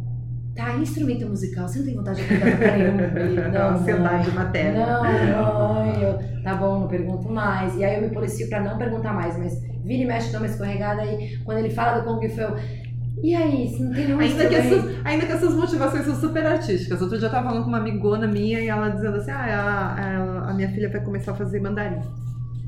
[0.55, 3.53] tá, instrumento musical, você não tem vontade de aprender a tocar nenhum?
[3.53, 4.87] Não, ansiedade materna.
[4.87, 7.77] Não, mãe, eu, tá bom, não pergunto mais.
[7.77, 10.47] E aí eu me policio pra não perguntar mais, mas vira e mexe, dá uma
[10.47, 11.39] escorregada aí.
[11.45, 12.57] Quando ele fala do Kung Fu, eu,
[13.23, 16.45] e aí, você não tem nenhum Ainda que, essas, ainda que essas motivações são super
[16.45, 17.01] artísticas.
[17.01, 20.47] Outro dia eu tava falando com uma amigona minha e ela dizendo assim: ah, a,
[20.47, 22.01] a- a minha filha vai começar a fazer mandarim.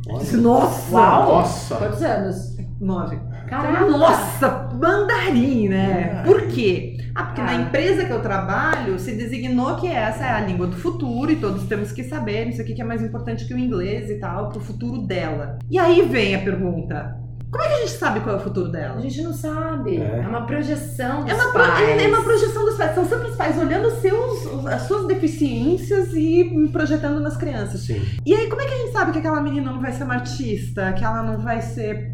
[0.09, 0.43] Eu disse, Olha.
[0.43, 0.93] Nossa!
[0.95, 1.33] Uau!
[1.37, 1.77] Nossa!
[1.77, 2.57] Quantos anos?
[2.81, 3.19] Nove.
[3.49, 3.87] Caraca.
[3.87, 6.21] Nossa, mandarim, né?
[6.21, 6.23] Ah.
[6.25, 6.94] Por quê?
[7.15, 7.45] Ah, porque Ah.
[7.45, 11.37] na empresa que eu trabalho se designou que essa é a língua do futuro e
[11.37, 14.49] todos temos que saber isso aqui que é mais importante que o inglês e tal,
[14.51, 15.59] pro futuro dela.
[15.71, 17.17] E aí vem a pergunta:
[17.53, 18.97] como é que a gente sabe qual é o futuro dela?
[18.97, 19.97] A gente não sabe.
[19.99, 20.23] É.
[20.25, 22.03] É, uma projeção dos É uma, pro- pais.
[22.03, 22.95] é uma projeção dos pais.
[22.97, 27.83] São sempre os pais olhando seus, as suas deficiências e projetando nas crianças.
[27.83, 28.03] Sim.
[28.27, 30.15] E aí, como é que a gente sabe que aquela menina não vai ser uma
[30.15, 30.93] artista?
[30.95, 32.13] Que ela não vai ser.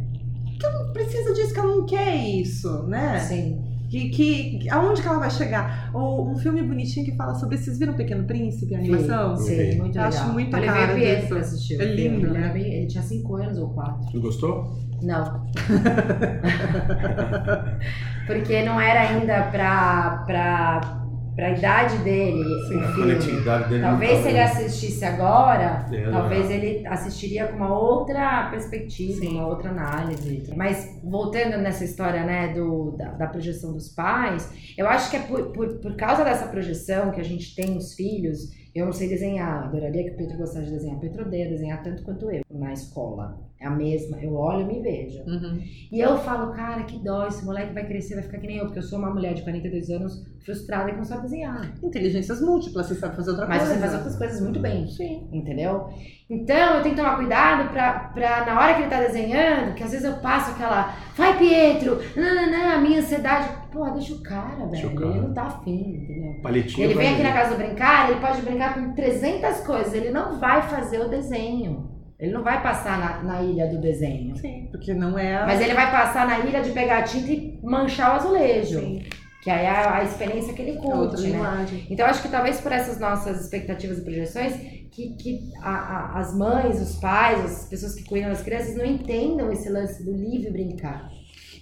[0.58, 3.18] Que ela não precisa disso, que ela não quer isso, né?
[3.20, 3.64] Sim.
[3.90, 5.90] Que, que, aonde que ela vai chegar?
[5.92, 7.58] Ou um filme bonitinho que fala sobre.
[7.58, 9.36] Vocês viram Pequeno Príncipe, a animação?
[9.36, 9.66] Sim, Ok.
[9.66, 10.08] muito Eu legal.
[10.08, 11.28] acho muito eu a levei cara o Pietro disso.
[11.28, 11.80] pra assistir.
[11.80, 12.40] É lindo, Ele, né?
[12.44, 14.12] era bem- ele tinha 5 anos ou 4.
[14.12, 14.78] Tu gostou?
[15.02, 15.46] Não.
[18.26, 20.99] Porque não era ainda pra, pra,
[21.34, 22.94] pra idade dele Sim, o a filme.
[23.02, 28.48] conectividade dele Talvez tava- se ele assistisse agora, É, talvez ele assistiria com uma outra
[28.50, 29.28] perspectiva, Sim.
[29.36, 30.52] uma outra análise.
[30.56, 35.20] Mas voltando nessa história, né, do, da, da projeção dos pais, eu acho que é
[35.20, 38.58] por, por, por causa dessa projeção que a gente tem nos filhos.
[38.74, 40.98] Eu não sei desenhar, adoraria que o Pedro gostasse de desenhar.
[41.00, 43.36] Pedro odeia desenhar tanto quanto eu na escola.
[43.60, 45.22] É a mesma, eu olho e me vejo.
[45.26, 45.62] Uhum.
[45.92, 48.64] E eu falo, cara, que dó, esse moleque vai crescer, vai ficar que nem eu,
[48.64, 51.70] porque eu sou uma mulher de 42 anos frustrada e que não sabe desenhar.
[51.82, 53.74] Inteligências múltiplas, você sabe fazer outra Mas coisa.
[53.74, 54.88] você faz outras coisas muito bem.
[54.88, 55.28] Sim.
[55.30, 55.90] Entendeu?
[56.30, 59.82] Então eu tenho que tomar cuidado pra, pra na hora que ele tá desenhando, que
[59.82, 63.46] às vezes eu passo aquela, vai Pietro, nananã, a minha ansiedade.
[63.70, 65.00] Pô, deixa o cara, Deixa o velho.
[65.02, 65.12] cara.
[65.16, 66.40] Ele não tá afim, entendeu?
[66.42, 66.84] Palitinho.
[66.86, 70.62] Ele vem aqui na casa brincar, ele pode brincar com 300 coisas, ele não vai
[70.62, 71.99] fazer o desenho.
[72.20, 74.36] Ele não vai passar na, na ilha do desenho.
[74.36, 75.36] Sim, porque não é.
[75.36, 78.78] a- Mas ele vai passar na ilha de pegar a tinta e manchar o azulejo.
[78.80, 79.02] Sim,
[79.42, 81.28] Que aí é a, a experiência que ele é outra curte, né?
[81.30, 81.86] linguagem.
[81.88, 84.52] Então, acho que talvez por essas nossas expectativas e projeções,
[84.90, 89.50] que, que a- as mães, os pais, as pessoas que cuidam das crianças não entendam
[89.50, 91.08] esse lance do livre brincar.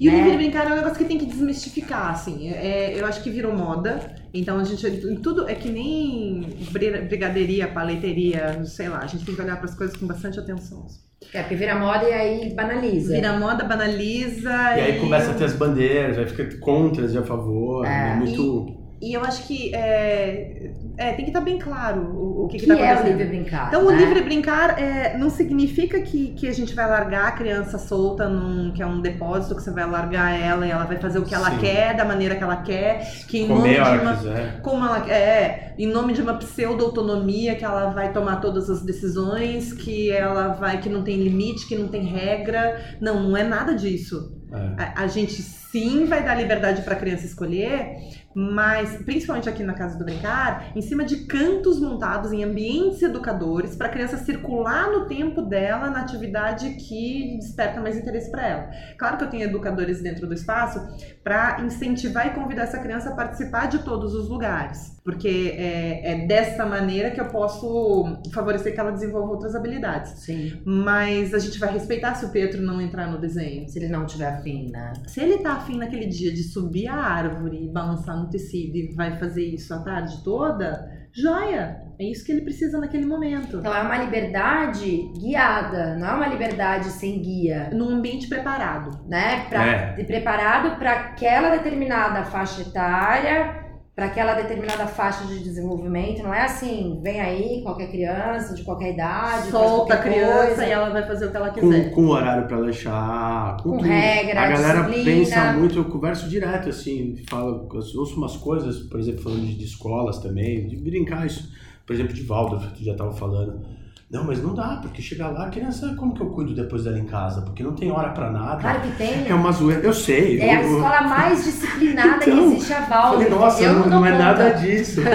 [0.01, 0.19] E o né?
[0.23, 2.49] livre brincar é um negócio que tem que desmistificar, assim.
[2.53, 4.15] É, eu acho que virou moda.
[4.33, 4.87] Então a gente.
[4.87, 8.99] em Tudo é que nem bri- brigadeiria, paleteria, sei lá.
[8.99, 10.87] A gente tem que olhar para as coisas com bastante atenção.
[11.35, 13.13] É, porque vira moda e aí banaliza.
[13.15, 14.51] Vira moda, banaliza.
[14.51, 17.85] E aí começa a ter as bandeiras, aí fica contras e a favor.
[17.85, 18.11] É.
[18.13, 18.78] É, muito.
[19.01, 22.59] E eu acho que é, é, tem que estar bem claro o, o O que,
[22.59, 23.19] que, está é o acontecendo.
[23.19, 23.69] livre brincar?
[23.69, 23.97] Então, o né?
[23.97, 28.73] livre brincar é, não significa que, que a gente vai largar a criança solta num
[28.73, 31.35] que é um depósito, que você vai largar ela e ela vai fazer o que
[31.35, 31.59] ela Sim.
[31.59, 34.19] quer, da maneira que ela quer, que em nome Comer de a hora uma, que
[34.19, 34.61] quiser.
[34.63, 38.83] como ela quer, é, em nome de uma pseudo-autonomia que ela vai tomar todas as
[38.83, 42.97] decisões, que ela vai, que não tem limite, que não tem regra.
[43.01, 44.37] Não, não é nada disso.
[44.53, 44.83] É.
[44.83, 47.97] A, a gente sim vai dar liberdade para a criança escolher,
[48.39, 53.75] mas principalmente aqui na Casa do Brincar, em cima de cantos montados em ambientes educadores
[53.75, 58.71] para a criança circular no tempo dela na atividade que desperta mais interesse para ela.
[58.97, 60.81] Claro que eu tenho educadores dentro do espaço
[61.25, 66.27] para incentivar e convidar essa criança a participar de todos os lugares, porque é, é
[66.27, 70.13] dessa maneira que eu posso favorecer que ela desenvolva outras habilidades.
[70.21, 73.69] Sim, Mas a gente vai respeitar se o Pedro não entrar no desenho.
[73.69, 74.93] se ele não tiver afim, né?
[75.09, 78.95] Se ele tá afim naquele dia de subir a árvore e balançar no tecido e
[78.95, 81.89] vai fazer isso a tarde toda, joia!
[82.01, 83.57] É isso que ele precisa naquele momento.
[83.57, 87.71] Então é uma liberdade guiada, não é uma liberdade sem guia.
[87.73, 89.05] Num ambiente preparado.
[89.09, 89.47] né?
[89.49, 90.05] Pra, É.
[90.05, 93.58] Preparado para aquela determinada faixa etária,
[93.99, 96.23] para aquela determinada faixa de desenvolvimento.
[96.23, 100.47] Não é assim, vem aí qualquer criança de qualquer idade, faz Solta a qualquer criança
[100.47, 100.67] coisa.
[100.67, 101.91] e ela vai fazer o que ela Com, quiser.
[101.91, 103.89] com horário pra lanchar, com, Com tudo.
[103.89, 105.19] regra, A galera disciplina.
[105.19, 109.57] pensa muito, eu converso direto, assim, falo, eu ouço umas coisas, por exemplo, falando de,
[109.57, 111.51] de escolas também, de brincar isso,
[111.85, 113.67] por exemplo, de Waldorf, que já tava falando.
[114.11, 116.99] Não, mas não dá, porque chegar lá, a criança, como que eu cuido depois dela
[116.99, 117.43] em casa?
[117.43, 118.57] Porque não tem hora pra nada.
[118.59, 119.29] Claro que tem.
[119.29, 120.41] É uma zoeira, eu sei.
[120.41, 123.13] É a eu- eu- escola mais disciplinada que Então, existe a Waldorf.
[123.13, 125.03] Falei, nossa, eu não, não, não é nada disso.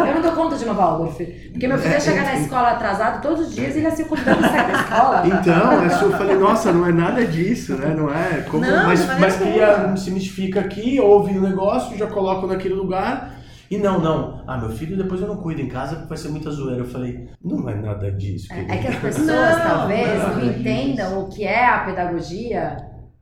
[0.00, 1.18] Eu não dou conta de uma Waldorf.
[1.52, 4.04] Porque meu filho ia chegar na escola atrasado todos os dias e ele ia ser
[4.04, 5.22] convidado a sair da escola.
[5.26, 7.94] Então, é eu falei, nossa, não é nada disso, né?
[7.94, 8.64] Não é como.
[8.64, 13.39] Não, mas é mas cria, se mistifica aqui, ouve o negócio, já coloco naquele lugar.
[13.70, 14.42] E não, não.
[14.48, 16.80] Ah, meu filho depois eu não cuido em casa porque vai ser muita zoeira.
[16.82, 18.52] Eu falei, não é nada disso.
[18.52, 18.72] É querido.
[18.72, 21.84] é que as pessoas Não, talvez não, não, não é entendam o que é a
[21.84, 22.76] pedagogia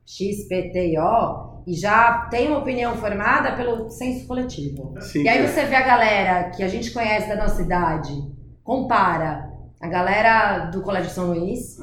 [0.05, 4.95] XPTO e já tem uma opinião formada pelo senso coletivo.
[5.01, 8.11] Sim, E aí que- você vê a galera que a gente conhece da nossa idade,
[8.63, 9.49] compara
[9.81, 11.77] a galera do Colégio São Luís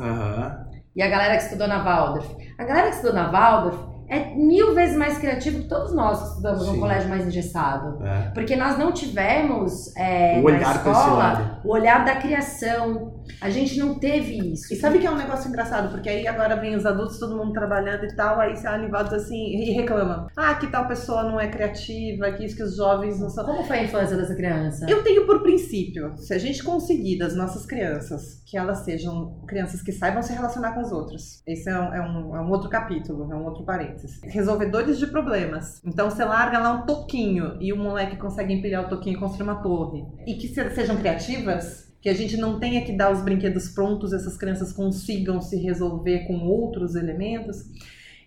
[0.94, 2.28] e a galera que estudou na Waldorf.
[2.58, 6.28] A galera que estudou na Waldorf é mil vezes mais criativo que todos nós que
[6.28, 6.72] estudamos Sim.
[6.72, 8.04] num colégio mais engessado.
[8.06, 8.30] É.
[8.34, 13.14] Porque nós não tivemos é, O na olhar esse escola o olhar da criação.
[13.40, 14.72] A gente não teve isso.
[14.72, 15.90] E sabe que é um negócio engraçado?
[15.90, 19.34] Porque aí agora vem os adultos, todo mundo trabalhando e tal, aí se animados assim
[19.34, 20.28] e reclamam.
[20.36, 23.44] Ah, que tal pessoa não é criativa, que isso que os jovens não são.
[23.44, 24.86] Como foi a infância dessa criança?
[24.88, 29.82] Eu tenho por princípio, se a gente conseguir das nossas crianças, que elas sejam crianças
[29.82, 31.42] que saibam se relacionar com os outros.
[31.46, 33.95] Esse é um, é um- é um outro capítulo, é um outro parênteses.
[34.22, 35.80] Resolvedores de problemas.
[35.84, 39.44] Então você larga lá um toquinho e o moleque consegue empilhar o toquinho e construir
[39.44, 40.04] uma torre.
[40.26, 41.86] E que se- sejam criativas.
[42.00, 46.20] Que a gente não tenha que dar os brinquedos prontos, essas crianças consigam se resolver
[46.26, 47.56] com outros elementos.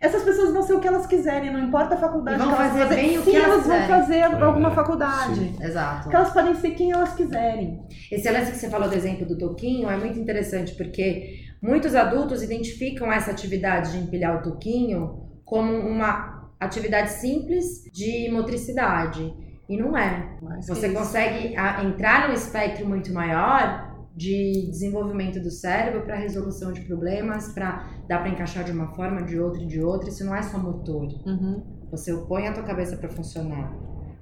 [0.02, 2.68] Essas pessoas vão ser o que elas quiserem, não importa a faculdade vão que elas
[2.72, 3.10] fazer fazerem.
[3.10, 5.36] bem o Sim, que elas elas vão fazer É, alguma faculdade.
[5.36, 5.56] sim.
[5.62, 6.04] Exato.
[6.04, 7.82] Porque elas podem ser quem elas quiserem.
[8.12, 12.42] Esse lance que você falou do exemplo do toquinho é muito interessante porque muitos adultos
[12.42, 19.34] identificam essa atividade de empilhar o toquinho como uma atividade simples de motricidade.
[19.68, 20.38] E não é.
[20.42, 26.72] Mas Você consegue a- entrar num espectro muito maior de desenvolvimento do cérebro para resolução
[26.74, 30.10] de problemas, para dar para encaixar de uma forma, de outra e de outra.
[30.10, 31.08] Isso não é só motor.
[31.26, 31.64] Uhum.
[31.92, 33.72] Você põe a tua cabeça para funcionar.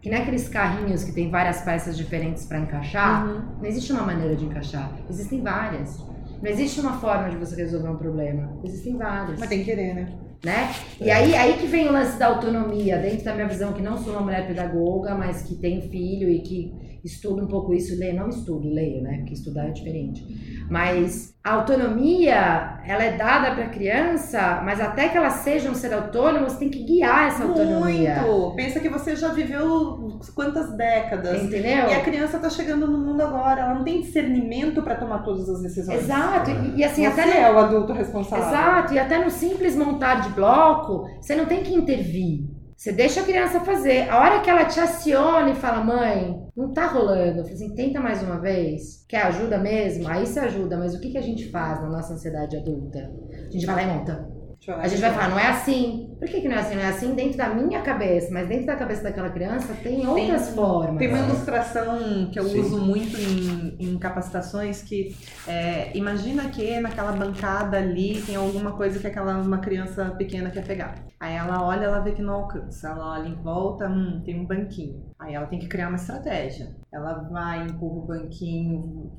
[0.02, 3.26] Que nem aqueles carrinhos que tem várias peças diferentes para encaixar.
[3.28, 3.42] Uhum.
[3.60, 4.92] Não existe uma maneira de encaixar.
[5.10, 5.98] Existem várias.
[6.42, 8.58] Não existe uma forma de você resolver um problema.
[8.64, 9.40] Existem várias.
[9.40, 10.14] Mas tem que querer, né?
[10.44, 10.74] Né?
[11.02, 13.98] E aí, aí que vem o lance da autonomia, dentro da minha visão, que não
[13.98, 16.74] sou uma mulher pedagoga, mas que tem filho e que
[17.08, 19.18] estudo um pouco isso, leio, não estudo, leio, né?
[19.18, 20.24] Porque estudar é diferente.
[20.70, 25.94] Mas a autonomia, ela é dada para criança, mas até que ela seja um ser
[25.94, 28.22] autônomo, você tem que guiar essa autonomia.
[28.22, 28.56] Muito!
[28.56, 31.42] Pensa que você já viveu quantas décadas.
[31.44, 31.88] Entendeu?
[31.90, 35.48] E a criança tá chegando no mundo agora, ela não tem discernimento pra tomar todas
[35.50, 36.00] as decisões.
[36.04, 36.52] Exato.
[36.52, 38.46] E, e assim, Você até no- é o adulto responsável.
[38.48, 42.57] Exato, e até no simples montar de bloco, você não tem que intervir.
[42.78, 44.08] Você deixa a criança fazer.
[44.08, 47.40] A hora que ela te aciona e fala, mãe, não tá rolando.
[47.40, 49.04] Eu falei assim, tenta mais uma vez.
[49.10, 50.08] Quer ajuda mesmo?
[50.08, 53.12] Aí você ajuda, mas o que, que a gente faz na nossa ansiedade adulta?
[53.48, 54.37] A gente vai lá e monta.
[54.80, 56.14] A gente vai falar, não é assim.
[56.20, 56.76] Por que, que não é assim?
[56.76, 60.50] Não é assim dentro da minha cabeça, mas dentro da cabeça daquela criança tem outras
[60.50, 60.98] formas.
[60.98, 62.60] Tem uma ilustração que eu Sim.
[62.60, 65.16] uso muito em, em capacitações que
[65.48, 70.66] é, imagina que naquela bancada ali tem alguma coisa que aquela uma criança pequena quer
[70.66, 70.96] pegar.
[71.20, 72.90] Aí ela olha, ela vê que não alcança.
[72.90, 75.06] Ela olha em volta, hum, tem um banquinho.
[75.20, 76.76] Aí ela tem que criar uma estratégia.
[76.92, 79.12] Ela vai, empurra o banquinho,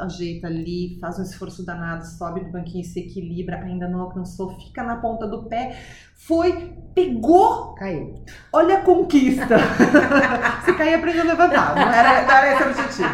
[0.00, 4.82] ajeita ali, faz um esforço danado, sobe do banquinho, se equilibra, ainda não alcançou, fica
[4.82, 5.78] na ponta do pé,
[6.14, 8.22] foi, pegou Caiu.
[8.52, 9.56] Olha a conquista.
[10.64, 11.74] Se cair, aprendeu a levantar.
[11.74, 13.08] Não era, não era esse o objetivo.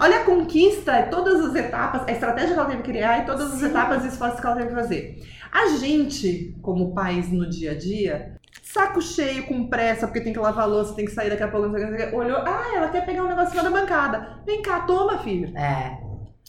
[0.00, 3.52] Olha a conquista, todas as etapas, a estratégia que ela teve que criar e todas
[3.52, 3.66] as Sim.
[3.66, 5.22] etapas e esforços que ela teve que fazer.
[5.52, 8.40] A gente, como pais no dia a dia,
[8.72, 11.48] saco cheio, com pressa, porque tem que lavar a louça, tem que sair daqui a
[11.48, 13.28] pouco, não sei o que, não sei o que, olhou, ah, ela quer pegar um
[13.28, 14.38] negócio lá da bancada.
[14.46, 15.56] Vem cá, toma, filho.
[15.56, 15.98] É.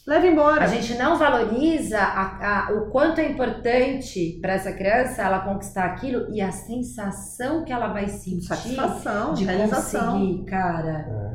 [0.05, 0.65] Leva embora.
[0.65, 5.85] A gente não valoriza a- a- o quanto é importante para essa criança ela conquistar
[5.85, 10.11] aquilo e a sensação que ela vai sentir Satisfação, de realização.
[10.19, 11.32] conseguir, cara.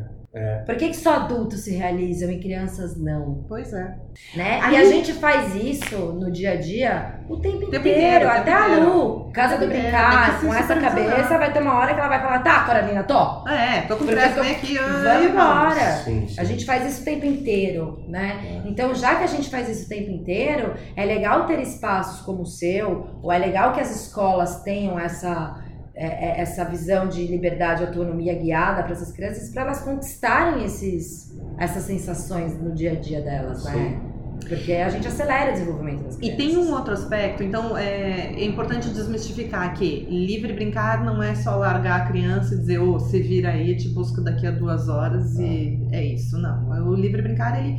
[0.67, 3.45] Por que, que só adultos se realizam e crianças não?
[3.49, 3.97] Pois é.
[4.37, 4.61] Né?
[4.63, 7.71] Aí- E a gente faz isso no dia a dia o tempo inteiro.
[7.73, 8.93] Tempo inteiro, Até tempo a inteiro.
[8.95, 12.21] Lu, casa do É, brincar, com essa cabeça, vai ter uma hora que ela vai
[12.21, 13.49] falar: tá, Carolina, tô.
[13.49, 14.77] É, tô com pressa, vem aqui.
[14.79, 15.93] Vamos embora.
[16.05, 16.41] Sim, sim.
[16.41, 18.63] A gente faz isso o tempo inteiro, né?
[18.67, 22.43] Então, já que a gente faz isso o tempo inteiro, é legal ter espaços como
[22.43, 25.57] o seu, ou é legal que as escolas tenham essa,
[25.99, 30.65] é, é, essa visão de liberdade e autonomia guiada para essas crianças, para elas conquistarem
[30.65, 34.01] esses, essas sensações no dia a dia delas, né?
[34.49, 36.39] Porque a gente acelera o desenvolvimento das E crianças.
[36.39, 41.57] tem um outro aspecto, então é, é importante desmistificar que livre brincar não é só
[41.57, 45.37] largar a criança e dizer, ô, se vira aí, te busco daqui a duas horas
[45.37, 46.39] e é isso.
[46.39, 46.71] Não.
[46.89, 47.77] O livre brincar, ele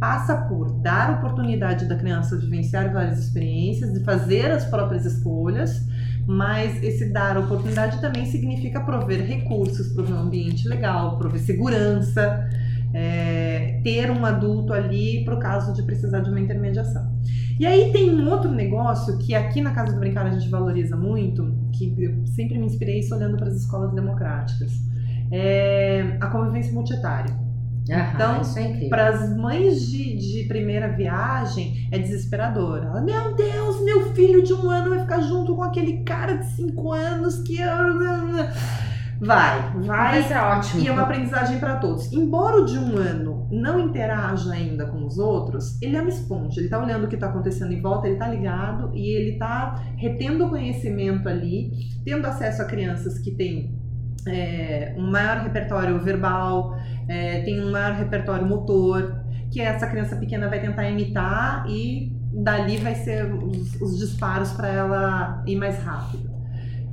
[0.00, 5.82] passa por dar oportunidade da criança de vivenciar várias experiências, de fazer as próprias escolhas,
[6.28, 12.46] mas esse dar oportunidade também significa prover recursos, prover um ambiente legal, prover segurança,
[12.92, 17.18] é, ter um adulto ali para o caso de precisar de uma intermediação.
[17.58, 20.98] E aí tem um outro negócio que aqui na Casa do Brincar a gente valoriza
[20.98, 24.70] muito, que eu sempre me inspirei isso olhando para as escolas democráticas.
[25.32, 27.34] É a convivência multietária.
[27.90, 28.88] Aham, então, é.
[28.88, 32.82] Para as mães de, de primeira viagem é desesperador.
[32.82, 36.46] Ela, meu Deus, meu filho de um ano vai ficar junto com aquele cara de
[36.52, 37.58] cinco anos que.
[37.60, 37.68] eu-"
[39.20, 40.22] Vai, Vai vai.
[40.22, 40.80] ser ótimo.
[40.80, 42.12] E é uma aprendizagem para todos.
[42.12, 46.60] Embora o de um ano não interaja ainda com os outros, ele é uma esponja.
[46.60, 49.82] Ele tá olhando o que tá acontecendo em volta, ele tá ligado e ele tá
[49.96, 51.72] retendo conhecimento ali,
[52.04, 53.76] tendo acesso a crianças que têm
[54.26, 56.76] é, um maior repertório verbal,
[57.08, 62.76] é, tem um maior repertório motor, que essa criança pequena vai tentar imitar e dali
[62.76, 66.30] vai ser os, os disparos para ela ir mais rápido.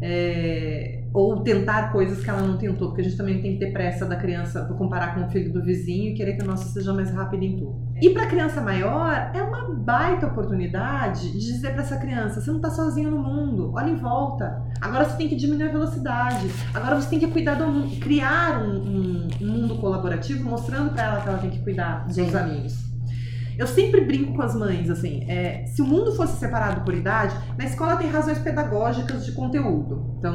[0.01, 3.72] É, ou tentar coisas que ela não tentou, porque a gente também tem que ter
[3.72, 6.68] pressa da criança para comparar com o filho do vizinho e querer que o nosso
[6.74, 7.86] seja mais rápido em tudo.
[8.01, 12.57] E para criança maior, é uma baita oportunidade de dizer para essa criança: você não
[12.57, 14.61] está sozinho no mundo, olha em volta.
[14.82, 16.47] Agora você tem que diminuir a velocidade.
[16.74, 21.03] Agora você tem que cuidar do mundo, criar um, um- um mundo colaborativo, mostrando para
[21.03, 22.36] ela que ela tem que cuidar dos Sim.
[22.36, 22.84] amigos.
[23.58, 27.36] Eu sempre brinco com as mães, assim, é, se o mundo fosse separado por idade,
[27.58, 30.34] na escola tem razões pedagógicas de conteúdo, então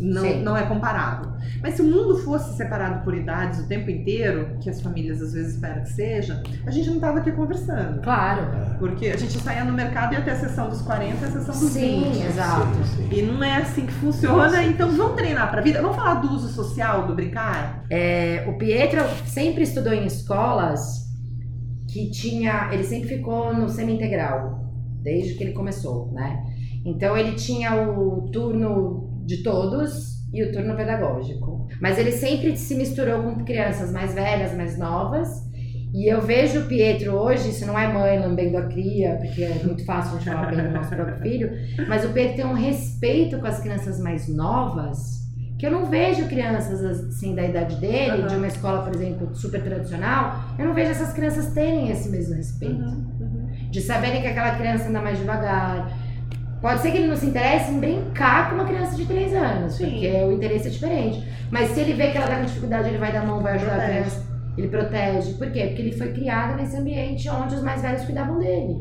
[0.00, 0.42] não, Sim.
[0.42, 1.36] não é comparável.
[1.62, 5.32] Mas se o mundo fosse separado por idades o tempo inteiro, que as famílias às
[5.32, 8.00] vezes esperam que seja, a gente não tava aqui conversando.
[8.02, 8.42] Claro.
[8.78, 11.30] Porque a gente saía no mercado e ia ter a sessão dos 40 e a
[11.30, 12.26] sessão dos Sim, 20.
[12.26, 12.66] exato.
[12.84, 13.08] Sim, sim.
[13.12, 15.80] E não é assim que funciona, então vamos treinar pra vida.
[15.80, 17.84] Vamos falar do uso social do brincar?
[17.90, 21.05] É, o Pietro sempre estudou em escolas
[21.96, 22.68] que tinha.
[22.72, 24.60] Ele sempre ficou no semi-integral,
[25.02, 26.44] desde que ele começou, né?
[26.84, 31.66] Então ele tinha o turno de todos e o turno pedagógico.
[31.80, 35.46] Mas ele sempre se misturou com crianças mais velhas, mais novas.
[35.94, 39.64] E eu vejo o Pietro hoje, isso não é mãe lambendo a cria, porque é
[39.64, 41.50] muito fácil a gente falar bem do nosso próprio filho,
[41.88, 45.15] mas o Pietro tem um respeito com as crianças mais novas
[45.58, 48.26] que eu não vejo crianças assim da idade dele, Aham.
[48.26, 52.34] de uma escola, por exemplo, super tradicional, eu não vejo essas crianças terem esse mesmo
[52.34, 52.74] respeito.
[52.84, 55.90] Uhum, De saberem que aquela criança anda mais devagar.
[56.60, 59.74] Pode ser que ele não se interesse em brincar com uma criança de 3 anos,
[59.74, 59.90] Sim.
[59.90, 61.26] porque o interesse é diferente.
[61.50, 63.54] Mas se ele vê que ela tá com dificuldade, ele vai dar a mão, vai
[63.54, 63.98] ajudar a Protege.
[64.00, 64.26] criança.
[64.58, 65.34] Ele protege.
[65.34, 65.66] Por quê?
[65.66, 68.78] Porque ele foi criado nesse ambiente onde os mais velhos cuidavam dele,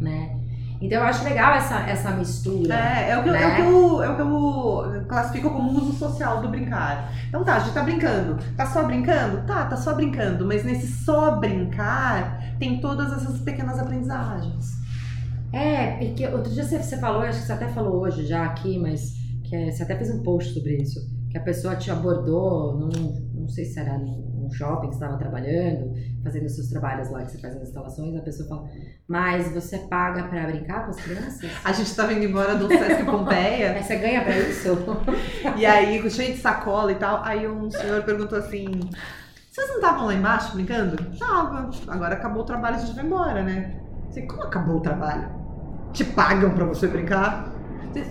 [0.00, 0.37] né?
[0.80, 2.74] Então eu acho legal essa, essa mistura.
[2.74, 3.56] É, é o, que, eu- é, o Né?
[3.56, 7.12] que eu, é o que eu classifico como uso social do brincar.
[7.28, 8.38] Então tá, a gente tá brincando.
[8.56, 9.44] Tá só brincando?
[9.46, 10.46] Tá, tá só brincando.
[10.46, 14.78] Mas nesse só brincar tem todas essas pequenas aprendizagens.
[15.52, 18.78] É, porque outro dia você, você falou, acho que você até falou hoje já aqui,
[18.78, 19.14] mas
[19.44, 21.00] que é- você até fez um post sobre isso,
[21.30, 25.04] que a pessoa te abordou num, não sei se era num, num shopping que você
[25.04, 25.92] estava trabalhando,
[26.24, 28.68] fazendo seus trabalhos lá que você faz as instalações, a pessoa fala,
[29.06, 31.50] mas você paga pra brincar com as crianças?
[31.64, 33.72] A gente tava indo embora do Sesc Pompeia.
[33.72, 34.76] Aí você ganha pra isso?
[35.56, 38.66] E aí, cheio de sacola e tal, aí um senhor perguntou assim:
[39.50, 40.96] Vocês não estavam lá embaixo brincando?
[41.18, 41.70] Tava.
[41.88, 43.80] Agora acabou o trabalho, a gente vai embora, né?
[44.08, 45.28] Assim, como acabou o trabalho?
[45.92, 47.52] Te pagam pra você brincar?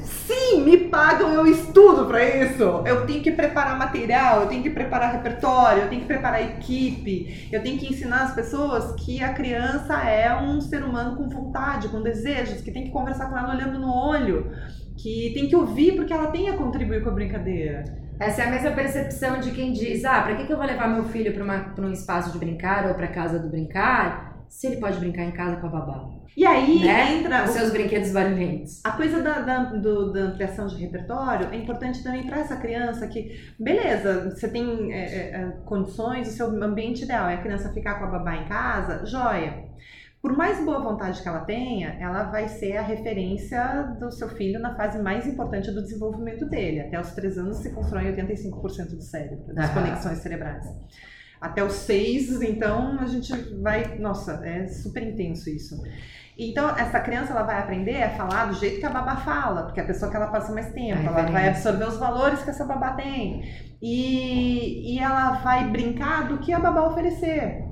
[0.04, 2.64] Sim, me pagam, eu estudo pra isso.
[2.86, 7.48] Eu tenho que preparar material, eu tenho que preparar repertório, eu tenho que preparar equipe,
[7.52, 11.90] eu tenho que ensinar as pessoas que a criança é um ser humano com vontade,
[11.90, 14.52] com desejos, que tem que conversar com ela olhando no olho,
[14.98, 17.84] que tem que ouvir porque ela tem a contribuir com a brincadeira.
[18.20, 20.88] Essa é a mesma percepção de quem diz, ah, pra que, que eu vou levar
[20.88, 24.66] meu filho pra, uma, pra um espaço de brincar ou pra casa do brincar, se
[24.66, 26.17] ele pode brincar em casa com a babá?
[26.38, 27.16] E aí Né?
[27.16, 28.80] entra Os o- seus brinquedos barulhentos.
[28.86, 33.08] a coisa da, da, do- da ampliação de repertório é importante também para essa criança
[33.08, 37.74] que, beleza, você tem é, é, é, condições, o seu ambiente ideal é a criança
[37.74, 39.66] ficar com a babá em casa, joia.
[40.22, 44.60] Por mais boa vontade que ela tenha, ela vai ser a referência do seu filho
[44.60, 46.82] na fase mais importante do desenvolvimento dele.
[46.82, 50.66] Até os 3 anos se constrói 85% do cérebro, das conexões cerebrais.
[51.40, 53.32] Até os 6, então, a gente
[53.62, 53.98] vai.
[54.00, 55.76] Nossa, é super intenso isso.
[56.40, 59.80] Então, essa criança ela vai aprender a falar do jeito que a babá fala, porque
[59.80, 62.64] é a pessoa que ela passa mais tempo, ela vai absorver os valores que essa
[62.66, 63.44] babá tem.
[63.82, 67.64] E, e ela vai brincar do que a babá oferecer.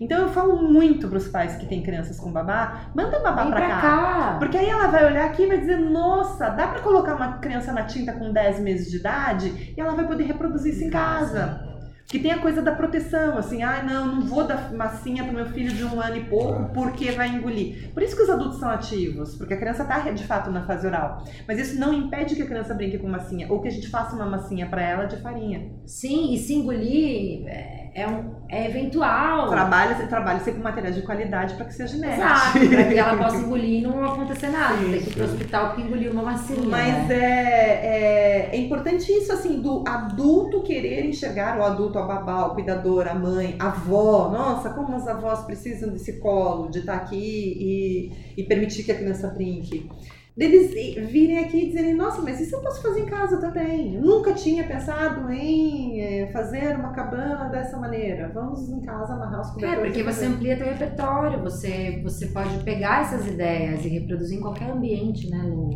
[0.00, 3.46] Então eu falo muito para os pais que têm crianças com babá, manda a babá
[3.46, 3.80] pra cá.
[3.80, 4.36] cá.
[4.38, 7.72] Porque aí ela vai olhar aqui e vai dizer, nossa, dá pra colocar uma criança
[7.72, 10.90] na tinta com 10 meses de idade e ela vai poder reproduzir isso em Em
[10.90, 11.40] casa.
[11.40, 11.63] casa.
[12.06, 15.46] Que tem a coisa da proteção, assim, ah, não, não vou dar massinha pro meu
[15.46, 17.90] filho de um ano e pouco porque vai engolir.
[17.92, 20.86] Por isso que os adultos são ativos, porque a criança tá de fato na fase
[20.86, 21.24] oral.
[21.48, 24.14] Mas isso não impede que a criança brinque com massinha ou que a gente faça
[24.14, 25.70] uma massinha pra ela de farinha.
[25.86, 29.48] Sim, e se engolir é, é, um, é eventual.
[29.48, 32.22] Trabalha, trabalha sempre com materiais de qualidade pra que seja genético.
[32.22, 34.76] Exato, pra que ela possa engolir e não acontecer nada.
[34.78, 36.68] Sim, Tem que ir pro hospital porque engoliu uma massinha.
[36.68, 37.14] Mas né?
[37.14, 42.54] é, é, é importante isso, assim, do adulto querer enxergar, o adulto, a babá, o
[42.54, 44.28] cuidador, a mãe, a avó.
[44.28, 48.96] Nossa, como as avós precisam desse colo, de estar aqui e, e permitir que a
[48.96, 49.88] criança brinque.
[50.36, 50.72] Deles
[51.10, 53.94] virem aqui e dizerem, nossa, mas isso eu posso fazer em casa também.
[53.94, 58.30] Eu nunca tinha pensado em eh, fazer uma cabana dessa maneira.
[58.34, 59.82] Vamos em casa amarrar os É, cobertores.
[59.84, 64.40] porque e você amplia teu repertório, você, você pode pegar essas ideias e reproduzir em
[64.40, 65.70] qualquer ambiente, né, Lu?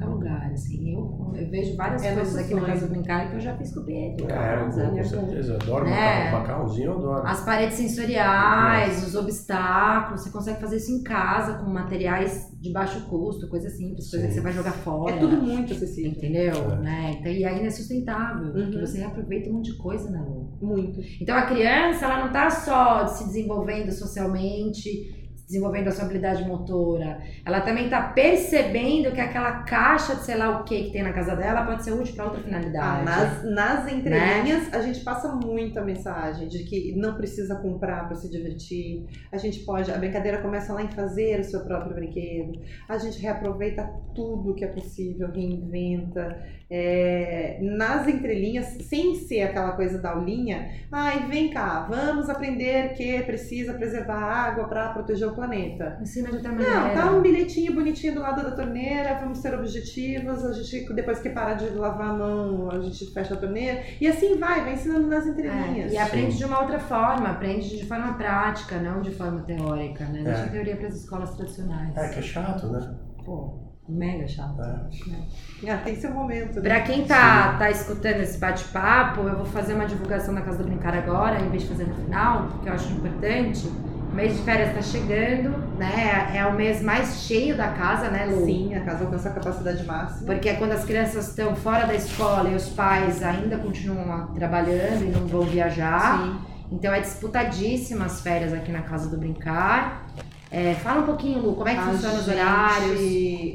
[0.00, 0.94] Qualquer lugar, assim.
[0.94, 3.72] Eu, eu vejo várias É coisas aqui na casa do brincar que eu já fiz
[3.74, 4.24] com o Pietro.
[4.26, 4.88] em É, casa.
[4.88, 5.52] com certeza.
[5.52, 5.90] Eu adoro Né?
[5.90, 6.40] macarrão.
[6.40, 7.26] Macarrãozinho eu adoro.
[7.26, 13.06] As paredes sensoriais, os obstáculos, você consegue fazer isso em casa com materiais de baixo
[13.08, 14.28] custo, coisa simples, coisa Sim.
[14.28, 15.14] que você vai jogar fora.
[15.14, 16.10] É tudo muito acessível.
[16.12, 16.52] Entendeu?
[16.54, 16.76] É.
[16.76, 17.16] Né?
[17.18, 18.86] Então, e ainda é sustentável, porque Uhum.
[18.86, 20.50] você reaproveita um monte de coisa, né, Lu?
[20.62, 21.00] Muito.
[21.20, 25.19] Então a criança, ela não tá só se desenvolvendo socialmente,
[25.50, 27.20] desenvolvendo a sua habilidade motora.
[27.44, 31.12] Ela também tá percebendo que aquela caixa de sei lá o que que tem na
[31.12, 33.04] casa dela pode ser útil para outra Ah, finalidade.
[33.04, 33.92] nas, nas Né?
[33.94, 39.04] entrelinhas, a gente passa muito a mensagem de que não precisa comprar para se divertir.
[39.32, 42.52] A gente pode, a brincadeira começa lá em fazer o seu próprio brinquedo.
[42.88, 46.38] A gente reaproveita tudo que é possível, reinventa.
[46.72, 53.20] É, nas entrelinhas, sem ser aquela coisa da aulinha, ai, vem cá, vamos aprender que
[53.24, 55.98] precisa preservar a água para proteger o planeta.
[56.00, 56.80] Ensina de outra maneira.
[56.80, 61.18] Não, tá um bilhetinho bonitinho do lado da torneira, vamos ser objetivos, a gente, depois
[61.18, 64.74] que para de lavar a mão, a gente fecha a torneira, e assim vai, vai
[64.74, 65.92] ensinando nas É, entrelinhas.
[65.92, 70.22] e aprende de uma outra forma, aprende de forma prática, não de forma teórica, né?
[70.22, 70.44] Deixa É.
[70.44, 71.96] a teoria para as escolas tradicionais.
[71.96, 72.94] É, que é chato, né?
[73.24, 74.60] Pô, mega chato.
[74.62, 75.70] É.
[75.70, 76.56] Ah, tem seu momento.
[76.56, 76.62] né?
[76.62, 80.64] Pra quem tá, tá escutando esse bate-papo, eu vou fazer uma divulgação na Casa do
[80.64, 83.66] Brincar agora, em vez de fazer no final, porque eu acho importante.
[83.66, 86.32] O mês de férias tá chegando, né?
[86.34, 88.44] É o mês mais cheio da casa, né, Lu?
[88.44, 90.26] Sim, a casa alcança a capacidade máxima.
[90.26, 95.04] Porque é quando as crianças estão fora da escola e os pais ainda continuam trabalhando
[95.04, 96.24] e não vão viajar.
[96.24, 96.38] Sim.
[96.72, 100.06] Então é disputadíssima as férias aqui na Casa do Brincar.
[100.52, 102.98] É, fala um pouquinho, Lu, como é que A funcionam os horários?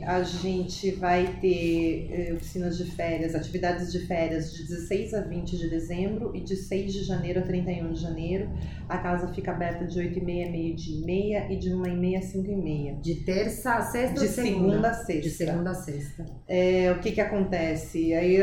[0.08, 5.58] A gente vai ter eh, oficinas de férias, atividades de férias de 16 a 20
[5.58, 8.50] de dezembro e de 6 de janeiro a 31 de janeiro.
[8.88, 13.02] A casa fica aberta de 8h30 a meio-dia e meia e de 1h30 a 5h30.
[13.02, 15.22] De terça a sexta De segunda a sexta.
[15.22, 16.26] De segunda a sexta.
[16.48, 18.14] É, o que que acontece?
[18.14, 18.38] Aí,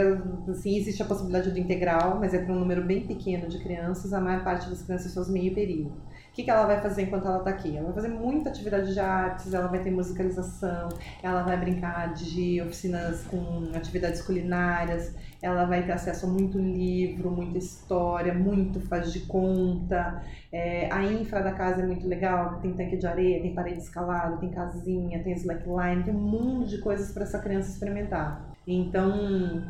[0.46, 4.12] assim, existe a possibilidade do integral, mas é para um número bem pequeno de crianças.
[4.12, 6.11] A maior parte das crianças faz meio período.
[6.32, 7.76] O que, que ela vai fazer enquanto ela está aqui?
[7.76, 10.88] Ela vai fazer muita atividade de artes, ela vai ter musicalização,
[11.22, 17.30] ela vai brincar de oficinas com atividades culinárias, ela vai ter acesso a muito livro,
[17.30, 20.22] muita história, muito faz de conta.
[20.50, 24.38] É, a infra da casa é muito legal, tem tanque de areia, tem parede escalada,
[24.38, 28.42] tem casinha, tem slackline, tem um mundo de coisas para essa criança experimentar.
[28.66, 29.62] Então,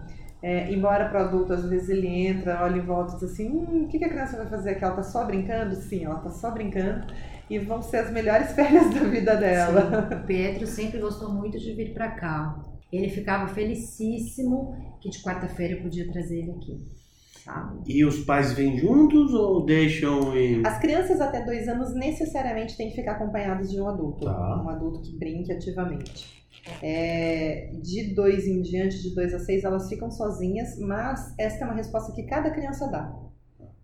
[0.43, 3.49] é, embora para o adulto, às vezes ele entra, olha em volta e diz assim:
[3.49, 4.85] hum, o que, que a criança vai fazer aqui?
[4.85, 5.77] Ela tá só brincando?
[5.77, 7.07] Sim, ela tá só brincando.
[7.49, 10.09] E vão ser as melhores férias da vida dela.
[10.09, 10.17] Sim.
[10.17, 12.61] O Pedro sempre gostou muito de vir pra cá.
[12.93, 17.03] Ele ficava felicíssimo que de quarta-feira eu podia trazer ele aqui.
[17.45, 17.81] Sabe?
[17.87, 20.67] E os pais vêm juntos ou deixam em.
[20.67, 24.25] As crianças até dois anos necessariamente têm que ficar acompanhadas de um adulto.
[24.25, 24.63] Tá.
[24.65, 26.42] Um adulto que brinque ativamente.
[26.83, 31.69] É, de dois em diante, de dois a seis, elas ficam sozinhas, mas esta é
[31.69, 33.13] uma resposta que cada criança dá.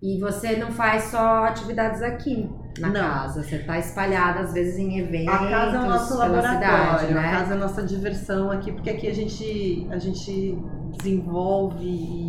[0.00, 3.00] E você não faz só atividades aqui na Não.
[3.00, 5.34] casa, você tá espalhada às vezes em eventos.
[5.34, 7.20] A casa é o nosso laboratório, cidade, né?
[7.20, 10.58] a casa é a nossa diversão aqui, porque aqui a gente, a gente
[10.98, 12.25] desenvolve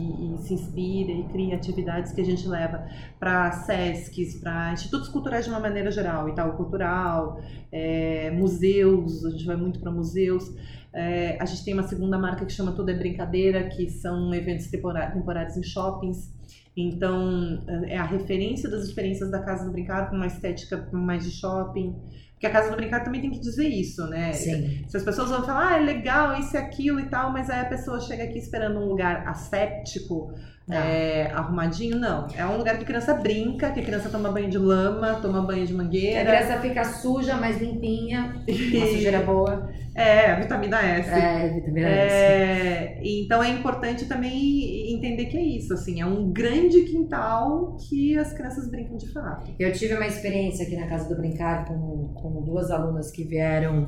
[0.47, 2.87] se inspira e cria atividades que a gente leva
[3.19, 7.41] para SESCs, para institutos culturais de uma maneira geral, Itaú Cultural,
[7.71, 10.55] é, museus, a gente vai muito para museus.
[10.93, 14.67] É, a gente tem uma segunda marca que chama Tudo é Brincadeira, que são eventos
[14.67, 16.35] temporários em shoppings.
[16.75, 21.31] Então, é a referência das experiências da Casa do Brincar com uma estética mais de
[21.31, 21.95] shopping.
[22.37, 24.31] Porque a Casa do Brincar também tem que dizer isso, né?
[24.31, 24.85] Sim.
[24.87, 27.61] Se as pessoas vão falar, ah, é legal, isso e aquilo e tal, mas aí
[27.61, 30.31] a pessoa chega aqui esperando um lugar asséptico,
[30.69, 32.27] é, arrumadinho, não.
[32.35, 35.41] É um lugar que a criança brinca, que a criança toma banho de lama, toma
[35.41, 36.25] banho de Que a mangueira.
[36.25, 39.69] criança fica suja, mas limpinha, uma sujeira boa.
[39.97, 41.09] É, a vitamina S.
[41.09, 42.15] É, vitamina S.
[42.15, 48.15] É, então é importante também entender que é isso, assim, é um grande quintal que
[48.15, 49.51] as crianças brincam de fato.
[49.57, 53.87] Eu tive uma experiência aqui na Casa do Brincar com, com duas alunas que vieram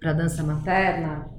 [0.00, 1.30] para dança materna.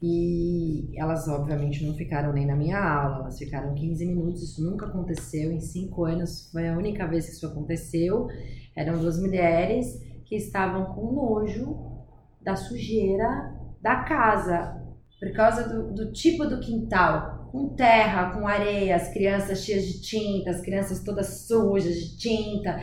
[0.00, 4.42] E elas, obviamente, não ficaram nem na minha aula, elas ficaram 15 minutos.
[4.42, 5.50] Isso nunca aconteceu.
[5.50, 8.28] Em cinco anos foi a única vez que isso aconteceu.
[8.76, 11.96] Eram duas mulheres que estavam com nojo
[12.42, 13.55] da sujeira
[13.86, 14.82] da casa,
[15.20, 20.02] por causa do, do tipo do quintal, com terra, com areia, as crianças cheias de
[20.02, 22.80] tinta, as crianças todas sujas de tinta.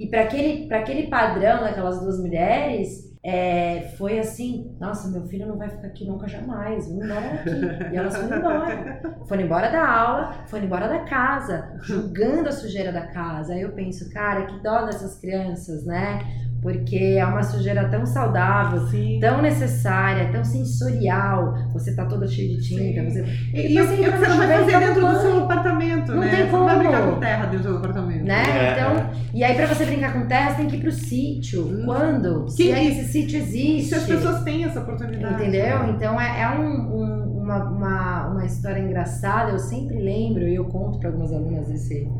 [0.00, 5.58] E para aquele, aquele padrão daquelas duas mulheres, é, foi assim, nossa, meu filho não
[5.58, 7.92] vai ficar aqui nunca jamais, vamos embora daqui.
[7.92, 9.00] E elas foram embora.
[9.26, 13.52] Foram embora da aula, foram embora da casa, julgando a sujeira da casa.
[13.52, 16.20] Aí eu penso, cara, que dó dessas crianças, né?
[16.66, 19.18] porque é uma sujeira tão saudável, Sim.
[19.20, 21.54] tão necessária, tão sensorial.
[21.72, 23.04] Você tá toda cheia de tinta.
[23.04, 23.24] Você...
[23.54, 26.34] E, e, você, você não vai fazer dentro do seu apartamento, não né?
[26.34, 26.64] Tem como.
[26.64, 28.15] Você vai brincar com terra dentro do apartamento.
[28.26, 28.42] Né?
[28.42, 28.72] É.
[28.72, 31.64] Então, e aí pra você brincar com terra, você tem que ir pro sítio.
[31.64, 31.82] Hum.
[31.84, 32.48] Quando?
[32.48, 33.90] Se aí esse sítio existe.
[33.90, 35.34] Se as pessoas têm essa oportunidade.
[35.34, 35.78] Entendeu?
[35.78, 35.94] Né?
[35.96, 39.52] Então é, é um, um, uma, uma, uma história engraçada.
[39.52, 42.10] Eu sempre lembro, e eu conto para algumas alunas desse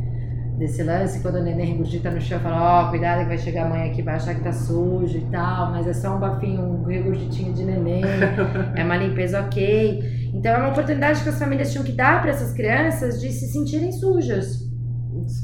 [0.57, 3.67] desse lance, quando o neném regurgita no chão, fala, ó, oh, cuidado que vai chegar
[3.67, 6.63] a mãe aqui, vai achar que tá sujo e tal, mas é só um bafinho,
[6.63, 8.03] um regurgitinho de neném,
[8.75, 10.31] é uma limpeza ok.
[10.33, 13.49] Então é uma oportunidade que as famílias tinham que dar para essas crianças de se
[13.49, 14.66] sentirem sujas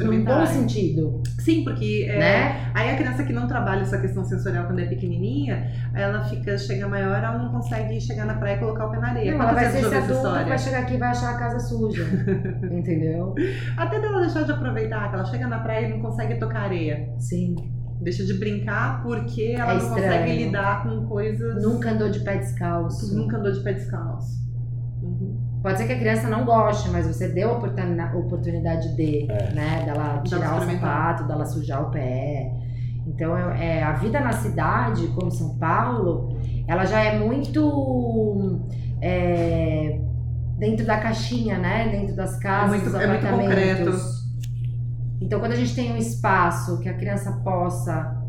[0.00, 1.22] num bom sentido.
[1.38, 2.70] Sim, porque é, né?
[2.74, 6.88] aí a criança que não trabalha essa questão sensorial quando é pequenininha, ela fica, chega
[6.88, 9.32] maior, ela não consegue chegar na praia e colocar o pé na areia.
[9.32, 11.58] Não, ela vai ser esse adulto que vai chegar aqui e vai achar a casa
[11.60, 12.04] suja.
[12.70, 13.34] entendeu?
[13.76, 17.08] Até dela deixar de aproveitar, que ela chega na praia e não consegue tocar areia.
[17.18, 17.56] Sim.
[18.00, 21.62] Deixa de brincar porque ela é não consegue lidar com coisas.
[21.62, 23.16] Nunca andou de pé descalço.
[23.16, 24.42] Nunca andou de pé descalço.
[25.62, 29.52] Pode ser que a criança não goste, mas você deu a oportunidade de, é.
[29.52, 32.52] né, dela tirar o sapato, dela sujar o pé.
[33.06, 36.36] Então, é, é, a vida na cidade, como São Paulo,
[36.66, 38.60] ela já é muito
[39.00, 40.00] é,
[40.58, 41.88] dentro da caixinha, né?
[41.88, 43.26] Dentro das casas, é muito, dos apartamentos.
[43.26, 44.22] É muito concreto.
[45.20, 48.20] Então, quando a gente tem um espaço que a criança possa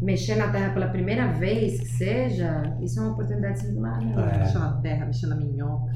[0.00, 4.00] mexer na terra pela primeira vez, que seja, isso é uma oportunidade singular.
[4.00, 4.14] Né?
[4.34, 4.38] É.
[4.38, 5.92] Mexer na terra, mexer na minhoca.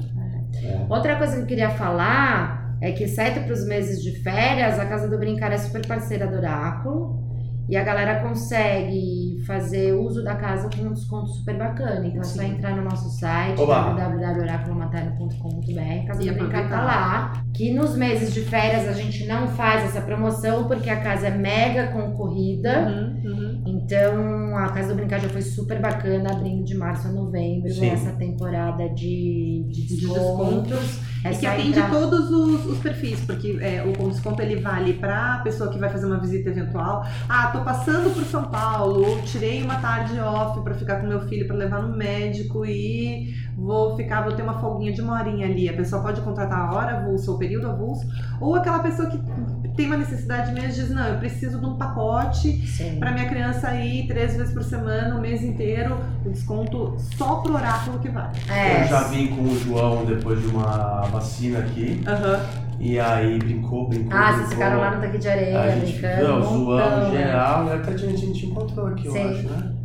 [0.63, 0.85] É.
[0.89, 4.85] Outra coisa que eu queria falar é que, exceto para os meses de férias, a
[4.85, 7.27] Casa do Brincar é super parceira do Oráculo.
[7.69, 12.07] E a galera consegue fazer uso da casa com um desconto super bacana.
[12.07, 12.39] Então Sim.
[12.39, 16.07] é só entrar no nosso site www.oraculomaterno.com.br.
[16.07, 17.43] Casa do Brincar tá lá.
[17.53, 21.31] Que nos meses de férias a gente não faz essa promoção porque a casa é
[21.31, 22.87] mega concorrida.
[22.87, 23.63] Uhum, uhum.
[23.87, 27.89] Então a Casa do Brincar já foi super bacana, abrindo de março a novembro, Sim.
[27.89, 30.99] essa temporada de, de descontos.
[30.99, 31.07] De.
[31.23, 31.89] É e que atende entrar...
[31.89, 35.89] todos os, os, perfis, porque é, o desconto ele vale para a pessoa que vai
[35.89, 37.05] fazer uma visita eventual.
[37.29, 41.21] Ah, tô passando por São Paulo, ou tirei uma tarde off para ficar com meu
[41.21, 45.47] filho para levar no médico e vou ficar, vou ter uma folguinha de uma horinha
[45.47, 45.67] ali.
[45.69, 48.05] A pessoa pode contratar a hora avulso ou período avulso,
[48.39, 49.17] ou aquela pessoa que
[49.77, 52.63] tem uma necessidade mesmo diz, não, eu preciso de um pacote
[52.99, 57.53] para minha criança ir três vezes por semana, o mês inteiro, o desconto só pro
[57.53, 58.35] oráculo que vale.
[58.49, 58.83] É.
[58.83, 62.01] Eu já vim com o João depois de uma vacina aqui.
[62.07, 62.67] Uhum.
[62.79, 64.17] E aí brincou, brincou.
[64.17, 64.37] Ah, brincou.
[64.37, 66.27] vocês ficaram lá no tanque de areia, a gente, brincando.
[66.27, 69.17] Não, zoando geral, até a gente, a gente encontrou aqui, Sim.
[69.17, 69.76] eu acho, né?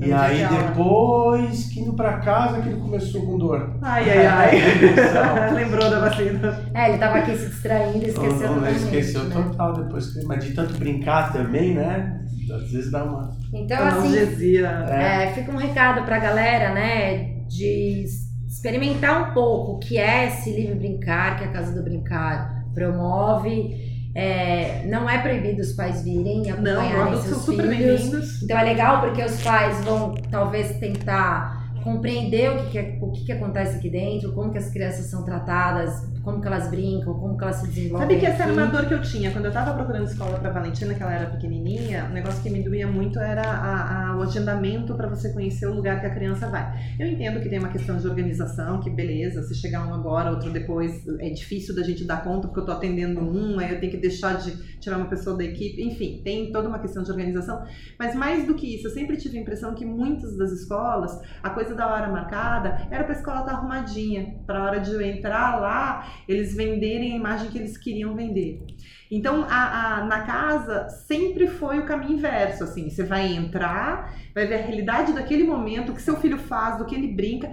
[0.00, 3.78] E aí depois que indo pra casa que ele começou com dor.
[3.82, 5.52] Ai, ai, ai.
[5.54, 6.58] Lembrou da vacina.
[6.74, 9.34] É, ele tava aqui se distraindo, esqueceu não, não, esqueceu né?
[9.34, 10.24] total depois.
[10.24, 12.24] Mas de tanto brincar também, né?
[12.50, 13.30] Às vezes dá uma.
[13.52, 14.56] Então, assim.
[14.58, 15.24] É.
[15.24, 17.36] É, fica um recado pra galera, né?
[17.46, 18.04] De
[18.48, 23.89] experimentar um pouco o que é esse livre brincar, que a Casa do Brincar promove
[24.14, 28.42] é, não é proibido os pais virem e acompanharem não, seus filhos.
[28.42, 33.10] Então é legal porque os pais vão talvez tentar compreender o que, que, é, o
[33.10, 37.14] que, que acontece aqui dentro, como que as crianças são tratadas, como que elas brincam,
[37.14, 38.08] como que elas se desenvolvem.
[38.08, 40.50] Sabe que essa era uma dor que eu tinha quando eu tava procurando escola para
[40.50, 44.22] Valentina, que ela era pequenininha, o negócio que me doía muito era a, a, o
[44.22, 46.94] agendamento para você conhecer o lugar que a criança vai.
[46.98, 50.50] Eu entendo que tem uma questão de organização, que beleza, se chegar um agora, outro
[50.50, 53.92] depois, é difícil da gente dar conta porque eu tô atendendo um, aí eu tenho
[53.92, 57.64] que deixar de tirar uma pessoa da equipe, enfim, tem toda uma questão de organização.
[57.98, 61.50] Mas mais do que isso, eu sempre tive a impressão que muitas das escolas, a
[61.50, 64.92] coisa da hora marcada era para a escola estar tá arrumadinha, para a hora de
[64.92, 68.62] eu entrar lá eles venderem a imagem que eles queriam vender.
[69.10, 74.46] Então, a, a, na casa sempre foi o caminho inverso, assim, você vai entrar, vai
[74.46, 77.50] ver a realidade daquele momento, o que seu filho faz, do que ele brinca,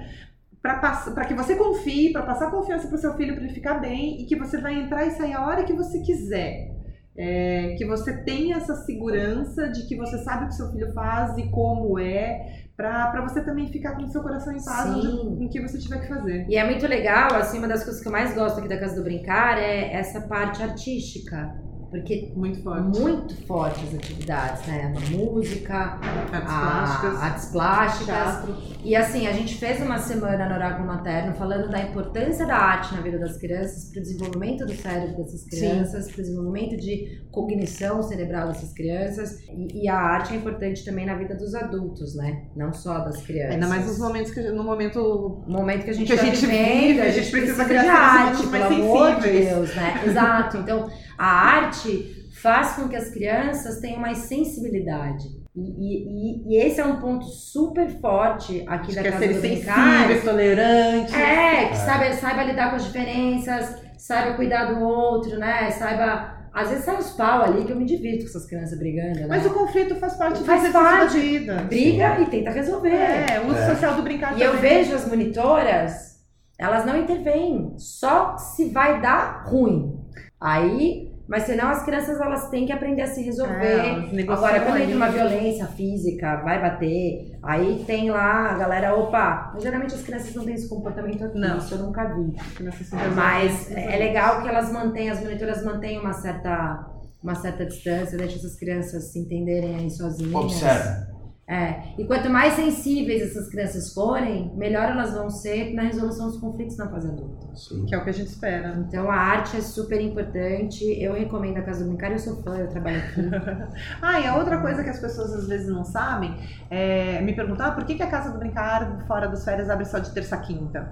[0.62, 4.22] para que você confie, para passar confiança para o seu filho, para ele ficar bem,
[4.22, 6.76] e que você vai entrar e sair a hora que você quiser.
[7.20, 11.36] É, que você tenha essa segurança de que você sabe o que seu filho faz
[11.40, 15.38] e como é, para você também ficar com o seu coração em paz Sim.
[15.42, 16.46] em que você tiver que fazer.
[16.48, 18.96] E é muito legal, assim, uma das coisas que eu mais gosto aqui da Casa
[18.96, 21.56] do Brincar é essa parte artística.
[21.90, 23.00] Porque Muito forte.
[23.00, 24.94] muito forte as atividades, né?
[24.96, 28.06] A música, Artes a- plásticas, artes plásticas.
[28.08, 28.56] teatro.
[28.84, 32.94] E assim, a gente fez uma semana no Oráculo Materno falando da importância da arte
[32.94, 37.22] na vida das crianças, para o desenvolvimento do cérebro dessas crianças, para o desenvolvimento de
[37.32, 39.40] cognição cerebral dessas crianças.
[39.50, 42.44] E, e a arte é importante também na vida dos adultos, né?
[42.56, 43.54] Não só das crianças.
[43.56, 46.26] Ainda mais nos momentos que no momento No momento que a gente que a tá
[46.26, 49.30] gente vivendo, vive, a gente precisa, criar de arte, pelo amor de.
[49.32, 50.04] Deus, né?
[50.06, 50.58] Exato.
[50.58, 55.26] Então, a arte faz com que as crianças tenham mais sensibilidade.
[55.56, 59.34] E, e- e- esse é um ponto super forte aqui da que é Casa ser
[59.34, 60.02] do Brincar.
[60.08, 61.16] sensível, tolerante.
[61.16, 61.76] É, que É.
[61.76, 65.72] saiba, saiba lidar com as diferenças, saiba cuidar do outro, né?
[65.72, 66.36] Saiba...
[66.54, 69.26] Às vezes sai uns pau ali que eu me divirto com essas crianças brigando, né?
[69.28, 71.14] Mas o conflito faz parte Faz parte.
[71.16, 71.56] da vida.
[71.68, 72.90] Briga e tenta resolver.
[72.94, 73.70] É, o uso É.
[73.76, 74.70] social do brincar E eu também.
[74.84, 76.18] vejo as monitoras,
[76.58, 80.00] elas não intervêm, só se vai dar ruim.
[80.42, 84.14] Aí, mas senão as crianças elas têm que aprender a se É, resolver.
[84.14, 89.52] negociam Agora, quando entra uma violência física, vai bater, aí tem lá a galera, opa,
[89.54, 91.58] mas geralmente as crianças não têm esse comportamento aqui, Não.
[91.58, 92.34] isso eu nunca vi.
[92.64, 93.10] Resolver.
[93.16, 96.86] Mas é legal que elas mantenham, as monitoras mantenham uma certa,
[97.22, 100.34] uma certa distância, deixam essas crianças se entenderem aí sozinhas.
[100.36, 101.17] Observe.
[101.50, 106.38] É, e quanto mais sensíveis essas crianças forem, melhor elas vão ser na resolução dos
[106.38, 107.56] conflitos na fase adulta.
[107.56, 107.86] Sim.
[107.86, 108.76] Que é o que a gente espera.
[108.86, 110.84] Então a arte é super importante.
[111.02, 113.22] Eu recomendo a Casa do Brincar, eu sou fã, eu trabalho aqui.
[114.02, 116.36] Ah, e a outra coisa que as pessoas às vezes não sabem
[116.70, 120.00] é me perguntar por que, que a Casa do Brincar fora das férias abre só
[120.00, 120.92] de terça a quinta.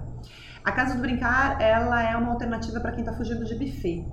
[0.64, 4.06] A Casa do Brincar, ela é uma alternativa para quem está fugindo de buffet.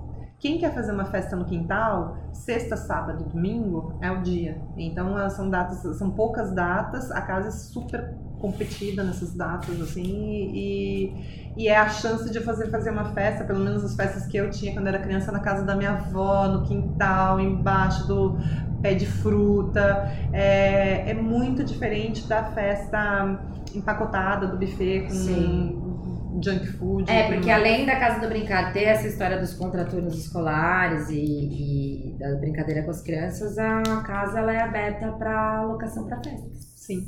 [0.44, 4.60] Quem quer fazer uma festa no quintal, sexta, sábado, domingo, é o dia.
[4.76, 10.04] Então elas são datas, são poucas datas, a casa é super competida nessas datas, assim,
[10.04, 11.14] e,
[11.56, 14.50] e é a chance de fazer, fazer uma festa, pelo menos as festas que eu
[14.50, 18.36] tinha quando era criança, na casa da minha avó, no quintal, embaixo do
[18.82, 20.12] pé de fruta.
[20.30, 23.40] É, é muito diferente da festa
[23.74, 25.93] empacotada do buffet com Sim.
[26.42, 27.10] Junk food.
[27.10, 32.18] É, porque além da Casa do Brincar ter essa história dos contraturnos escolares e, e
[32.18, 36.72] da brincadeira com as crianças, a casa ela é aberta para locação para festas.
[36.76, 37.06] Sim.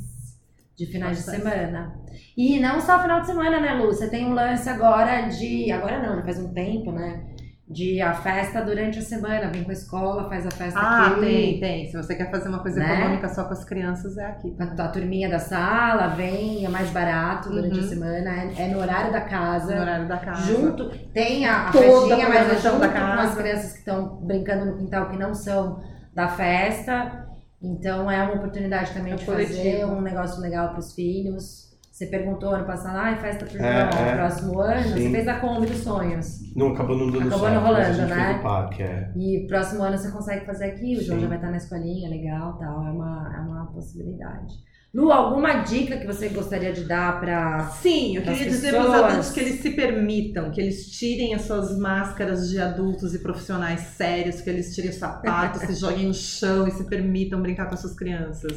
[0.75, 1.95] De finais de semana.
[2.35, 3.87] E não só final de semana, né, Lu?
[3.87, 5.71] Você tem um lance agora de.
[5.71, 7.25] Agora não, já faz um tempo, né?
[7.69, 9.47] De a festa durante a semana.
[9.51, 11.19] Vem com a escola, faz a festa Ah, aqui.
[11.19, 11.85] tem, tem.
[11.91, 12.93] Se você quer fazer uma coisa Né?
[12.93, 14.55] econômica só com as crianças, é aqui.
[14.57, 17.85] A, a turminha da sala vem, é mais barato durante Uhum.
[17.85, 19.75] a semana, é, é no horário da casa.
[19.75, 20.43] No horário da casa.
[20.43, 23.21] Junto, tem a, a Toda festinha, a mas é junto da com casa.
[23.23, 25.81] as crianças que estão brincando no quintal que não são
[26.15, 27.27] da festa.
[27.61, 29.57] Então é uma oportunidade também É de coletivo.
[29.57, 31.66] fazer um negócio legal para os filhos.
[31.97, 34.15] Você perguntou ano passado, ah, festa pro João, É, é.
[34.15, 34.83] próximo ano.
[34.83, 35.11] Você Sim.
[35.11, 36.55] fez a Kombi dos sonhos.
[36.55, 37.53] Não, acabou não dando Acabou certo.
[37.55, 38.25] não rolando, né?
[38.27, 39.11] fez o parque, é.
[39.15, 41.23] E próximo ano você consegue fazer aqui, o João Sim.
[41.23, 42.85] já vai estar na escolinha, legal, tal.
[42.85, 44.53] É uma, é uma possibilidade.
[44.97, 48.93] Lu, alguma dica que você gostaria de dar para Sim, eu queria dizer para os
[48.95, 53.79] adultos que eles se permitam, que eles tirem as suas máscaras de adultos e profissionais
[53.95, 57.75] sérios, que eles tirem os sapatos, se joguem no chão e se permitam brincar com
[57.75, 58.53] as suas crianças.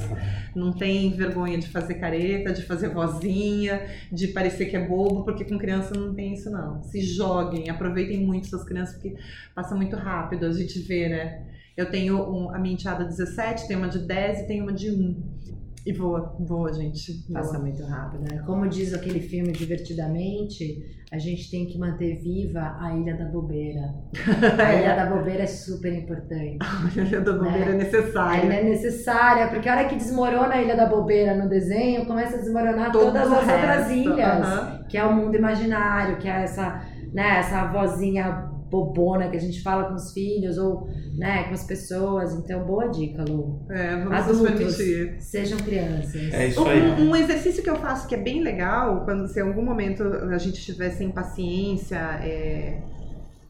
[0.57, 5.45] Não tem vergonha de fazer careta, de fazer vozinha, de parecer que é bobo, porque
[5.45, 6.83] com criança não tem isso não.
[6.85, 9.15] Se joguem, aproveitem muito suas crianças, porque
[9.55, 11.43] passa muito rápido, a gente vê, né?
[11.77, 14.91] Eu tenho um- a minha enteada 17, tem uma de 10 e tem uma de
[14.91, 15.60] 1.
[15.87, 17.13] E voa, voa, gente.
[17.33, 18.43] Passa muito rápido, né?
[18.45, 20.79] Como diz aquele filme Divertidamente,
[21.11, 23.95] a gente tem que manter viva a Ilha da Bobeira.
[24.63, 26.59] A Ilha da Bobeira é super importante.
[26.61, 28.53] A ilha da bobeira é A ilha necessária.
[28.53, 32.41] é necessária, porque a hora que desmorona a Ilha da Bobeira no desenho, começa a
[32.41, 34.43] desmoronar Todo todas as outras resto, ilhas.
[34.43, 34.85] aham.
[34.89, 39.63] Que é o mundo imaginário, que é essa, né, essa vozinha bobona que a gente
[39.63, 42.33] fala com os filhos ou né, com as pessoas.
[42.35, 43.67] Então, boa dica, Lu.
[43.71, 45.21] É, vamos Adultos, permitir.
[45.21, 46.33] sejam crianças.
[46.33, 46.81] É isso aí.
[46.81, 50.03] Um, um exercício que eu faço que é bem legal, quando se em algum momento
[50.05, 52.81] a gente estiver sem paciência é,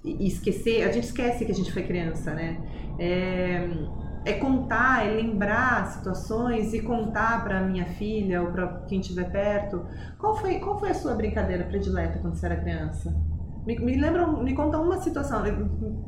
[0.05, 2.59] e e esquecer, a gente esquece que a gente foi criança, né?
[2.99, 3.69] É,
[4.25, 9.85] é contar, é lembrar situações e contar para minha filha ou para quem estiver perto.
[10.19, 13.15] Qual foi, qual foi a sua brincadeira predileta quando você era criança?
[13.67, 15.43] Me, me lembra, me conta uma situação,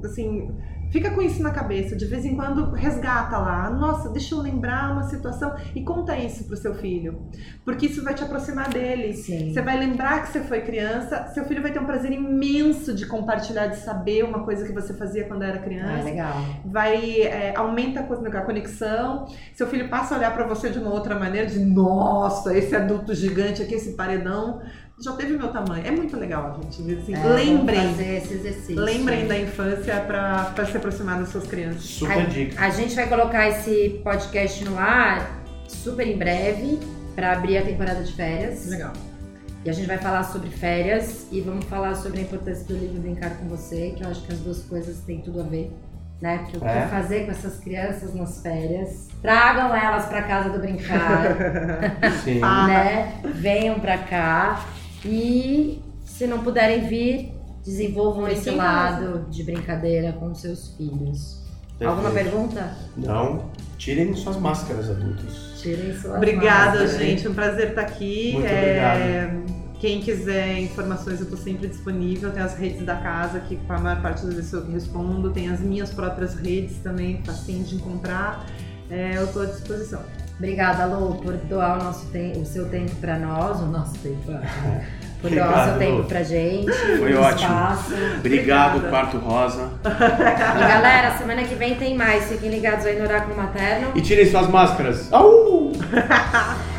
[0.05, 0.51] assim,
[0.91, 3.71] Fica com isso na cabeça, de vez em quando resgata lá.
[3.71, 7.19] Nossa, deixa eu lembrar uma situação e conta isso pro seu filho.
[7.65, 9.15] Porque isso vai te aproximar dele.
[9.15, 9.55] Sim.
[9.55, 13.07] Você vai lembrar que você foi criança, seu filho vai ter um prazer imenso de
[13.07, 16.05] compartilhar, de saber uma coisa que você fazia quando era Ah, criança.
[16.05, 16.35] legal.
[16.67, 19.25] vai é, aumenta a co- a conexão.
[19.55, 23.15] Seu filho passa a olhar pra você de uma outra maneira, de nossa, esse adulto
[23.15, 24.61] gigante aqui, esse paredão
[25.03, 25.85] já teve meu tamanho.
[25.87, 26.93] É muito legal, gente.
[26.99, 28.81] Assim, É, lembrem, fazer esse exercício.
[28.81, 31.83] lembrem da infância pra, pra se aproximar das suas crianças.
[31.83, 32.65] Super A- dica.
[32.65, 36.79] A gente vai colocar esse podcast no ar super em breve
[37.15, 38.67] para abrir a temporada de férias.
[38.69, 38.93] Legal.
[39.65, 43.01] E a gente vai falar sobre férias e vamos falar sobre a importância do livro
[43.01, 45.71] Brincar com Você, que eu acho que as duas coisas têm tudo a ver.
[46.21, 46.39] Né?
[46.39, 46.83] Porque o É.
[46.83, 49.09] que fazer com essas crianças nas férias?
[49.21, 51.37] Tragam elas para casa do brincar,
[52.23, 52.39] Sim.
[52.41, 53.15] Né?
[53.35, 54.65] Venham para cá
[55.05, 57.33] e se não puderem vir,
[57.65, 61.41] desenvolvam Fiquem esse lado de brincadeira com seus filhos.
[61.85, 62.77] Alguma pergunta?
[62.97, 65.61] Não, tirem suas máscaras adultos.
[65.61, 66.99] Tirem suas Obrigada, máscaras.
[66.99, 67.29] gente.
[67.29, 68.33] Um prazer estar aqui.
[68.35, 69.43] Muito É,
[69.81, 72.31] Quem quiser informações, eu estou sempre disponível.
[72.31, 75.31] Tem as redes da casa, que a maior parte das vezes eu respondo.
[75.33, 78.47] Tem as minhas próprias redes também, facinho de encontrar.
[78.89, 80.03] É, eu estou à disposição.
[80.39, 84.17] Obrigada, Lu, por doar o, nosso te- o seu tempo pra nós, o nosso tempo.
[84.25, 86.05] Por doar o Obrigado, seu tempo Lu.
[86.05, 86.73] pra gente.
[86.73, 87.53] Foi ótimo.
[87.53, 87.95] Espaço.
[88.19, 88.89] Obrigado, Obrigada.
[88.89, 89.69] Quarto Rosa.
[89.85, 92.25] E galera, semana que vem tem mais.
[92.29, 93.89] Fiquem ligados aí no Oráculo Materno.
[93.95, 95.13] E tirem suas máscaras.
[95.13, 95.71] Au!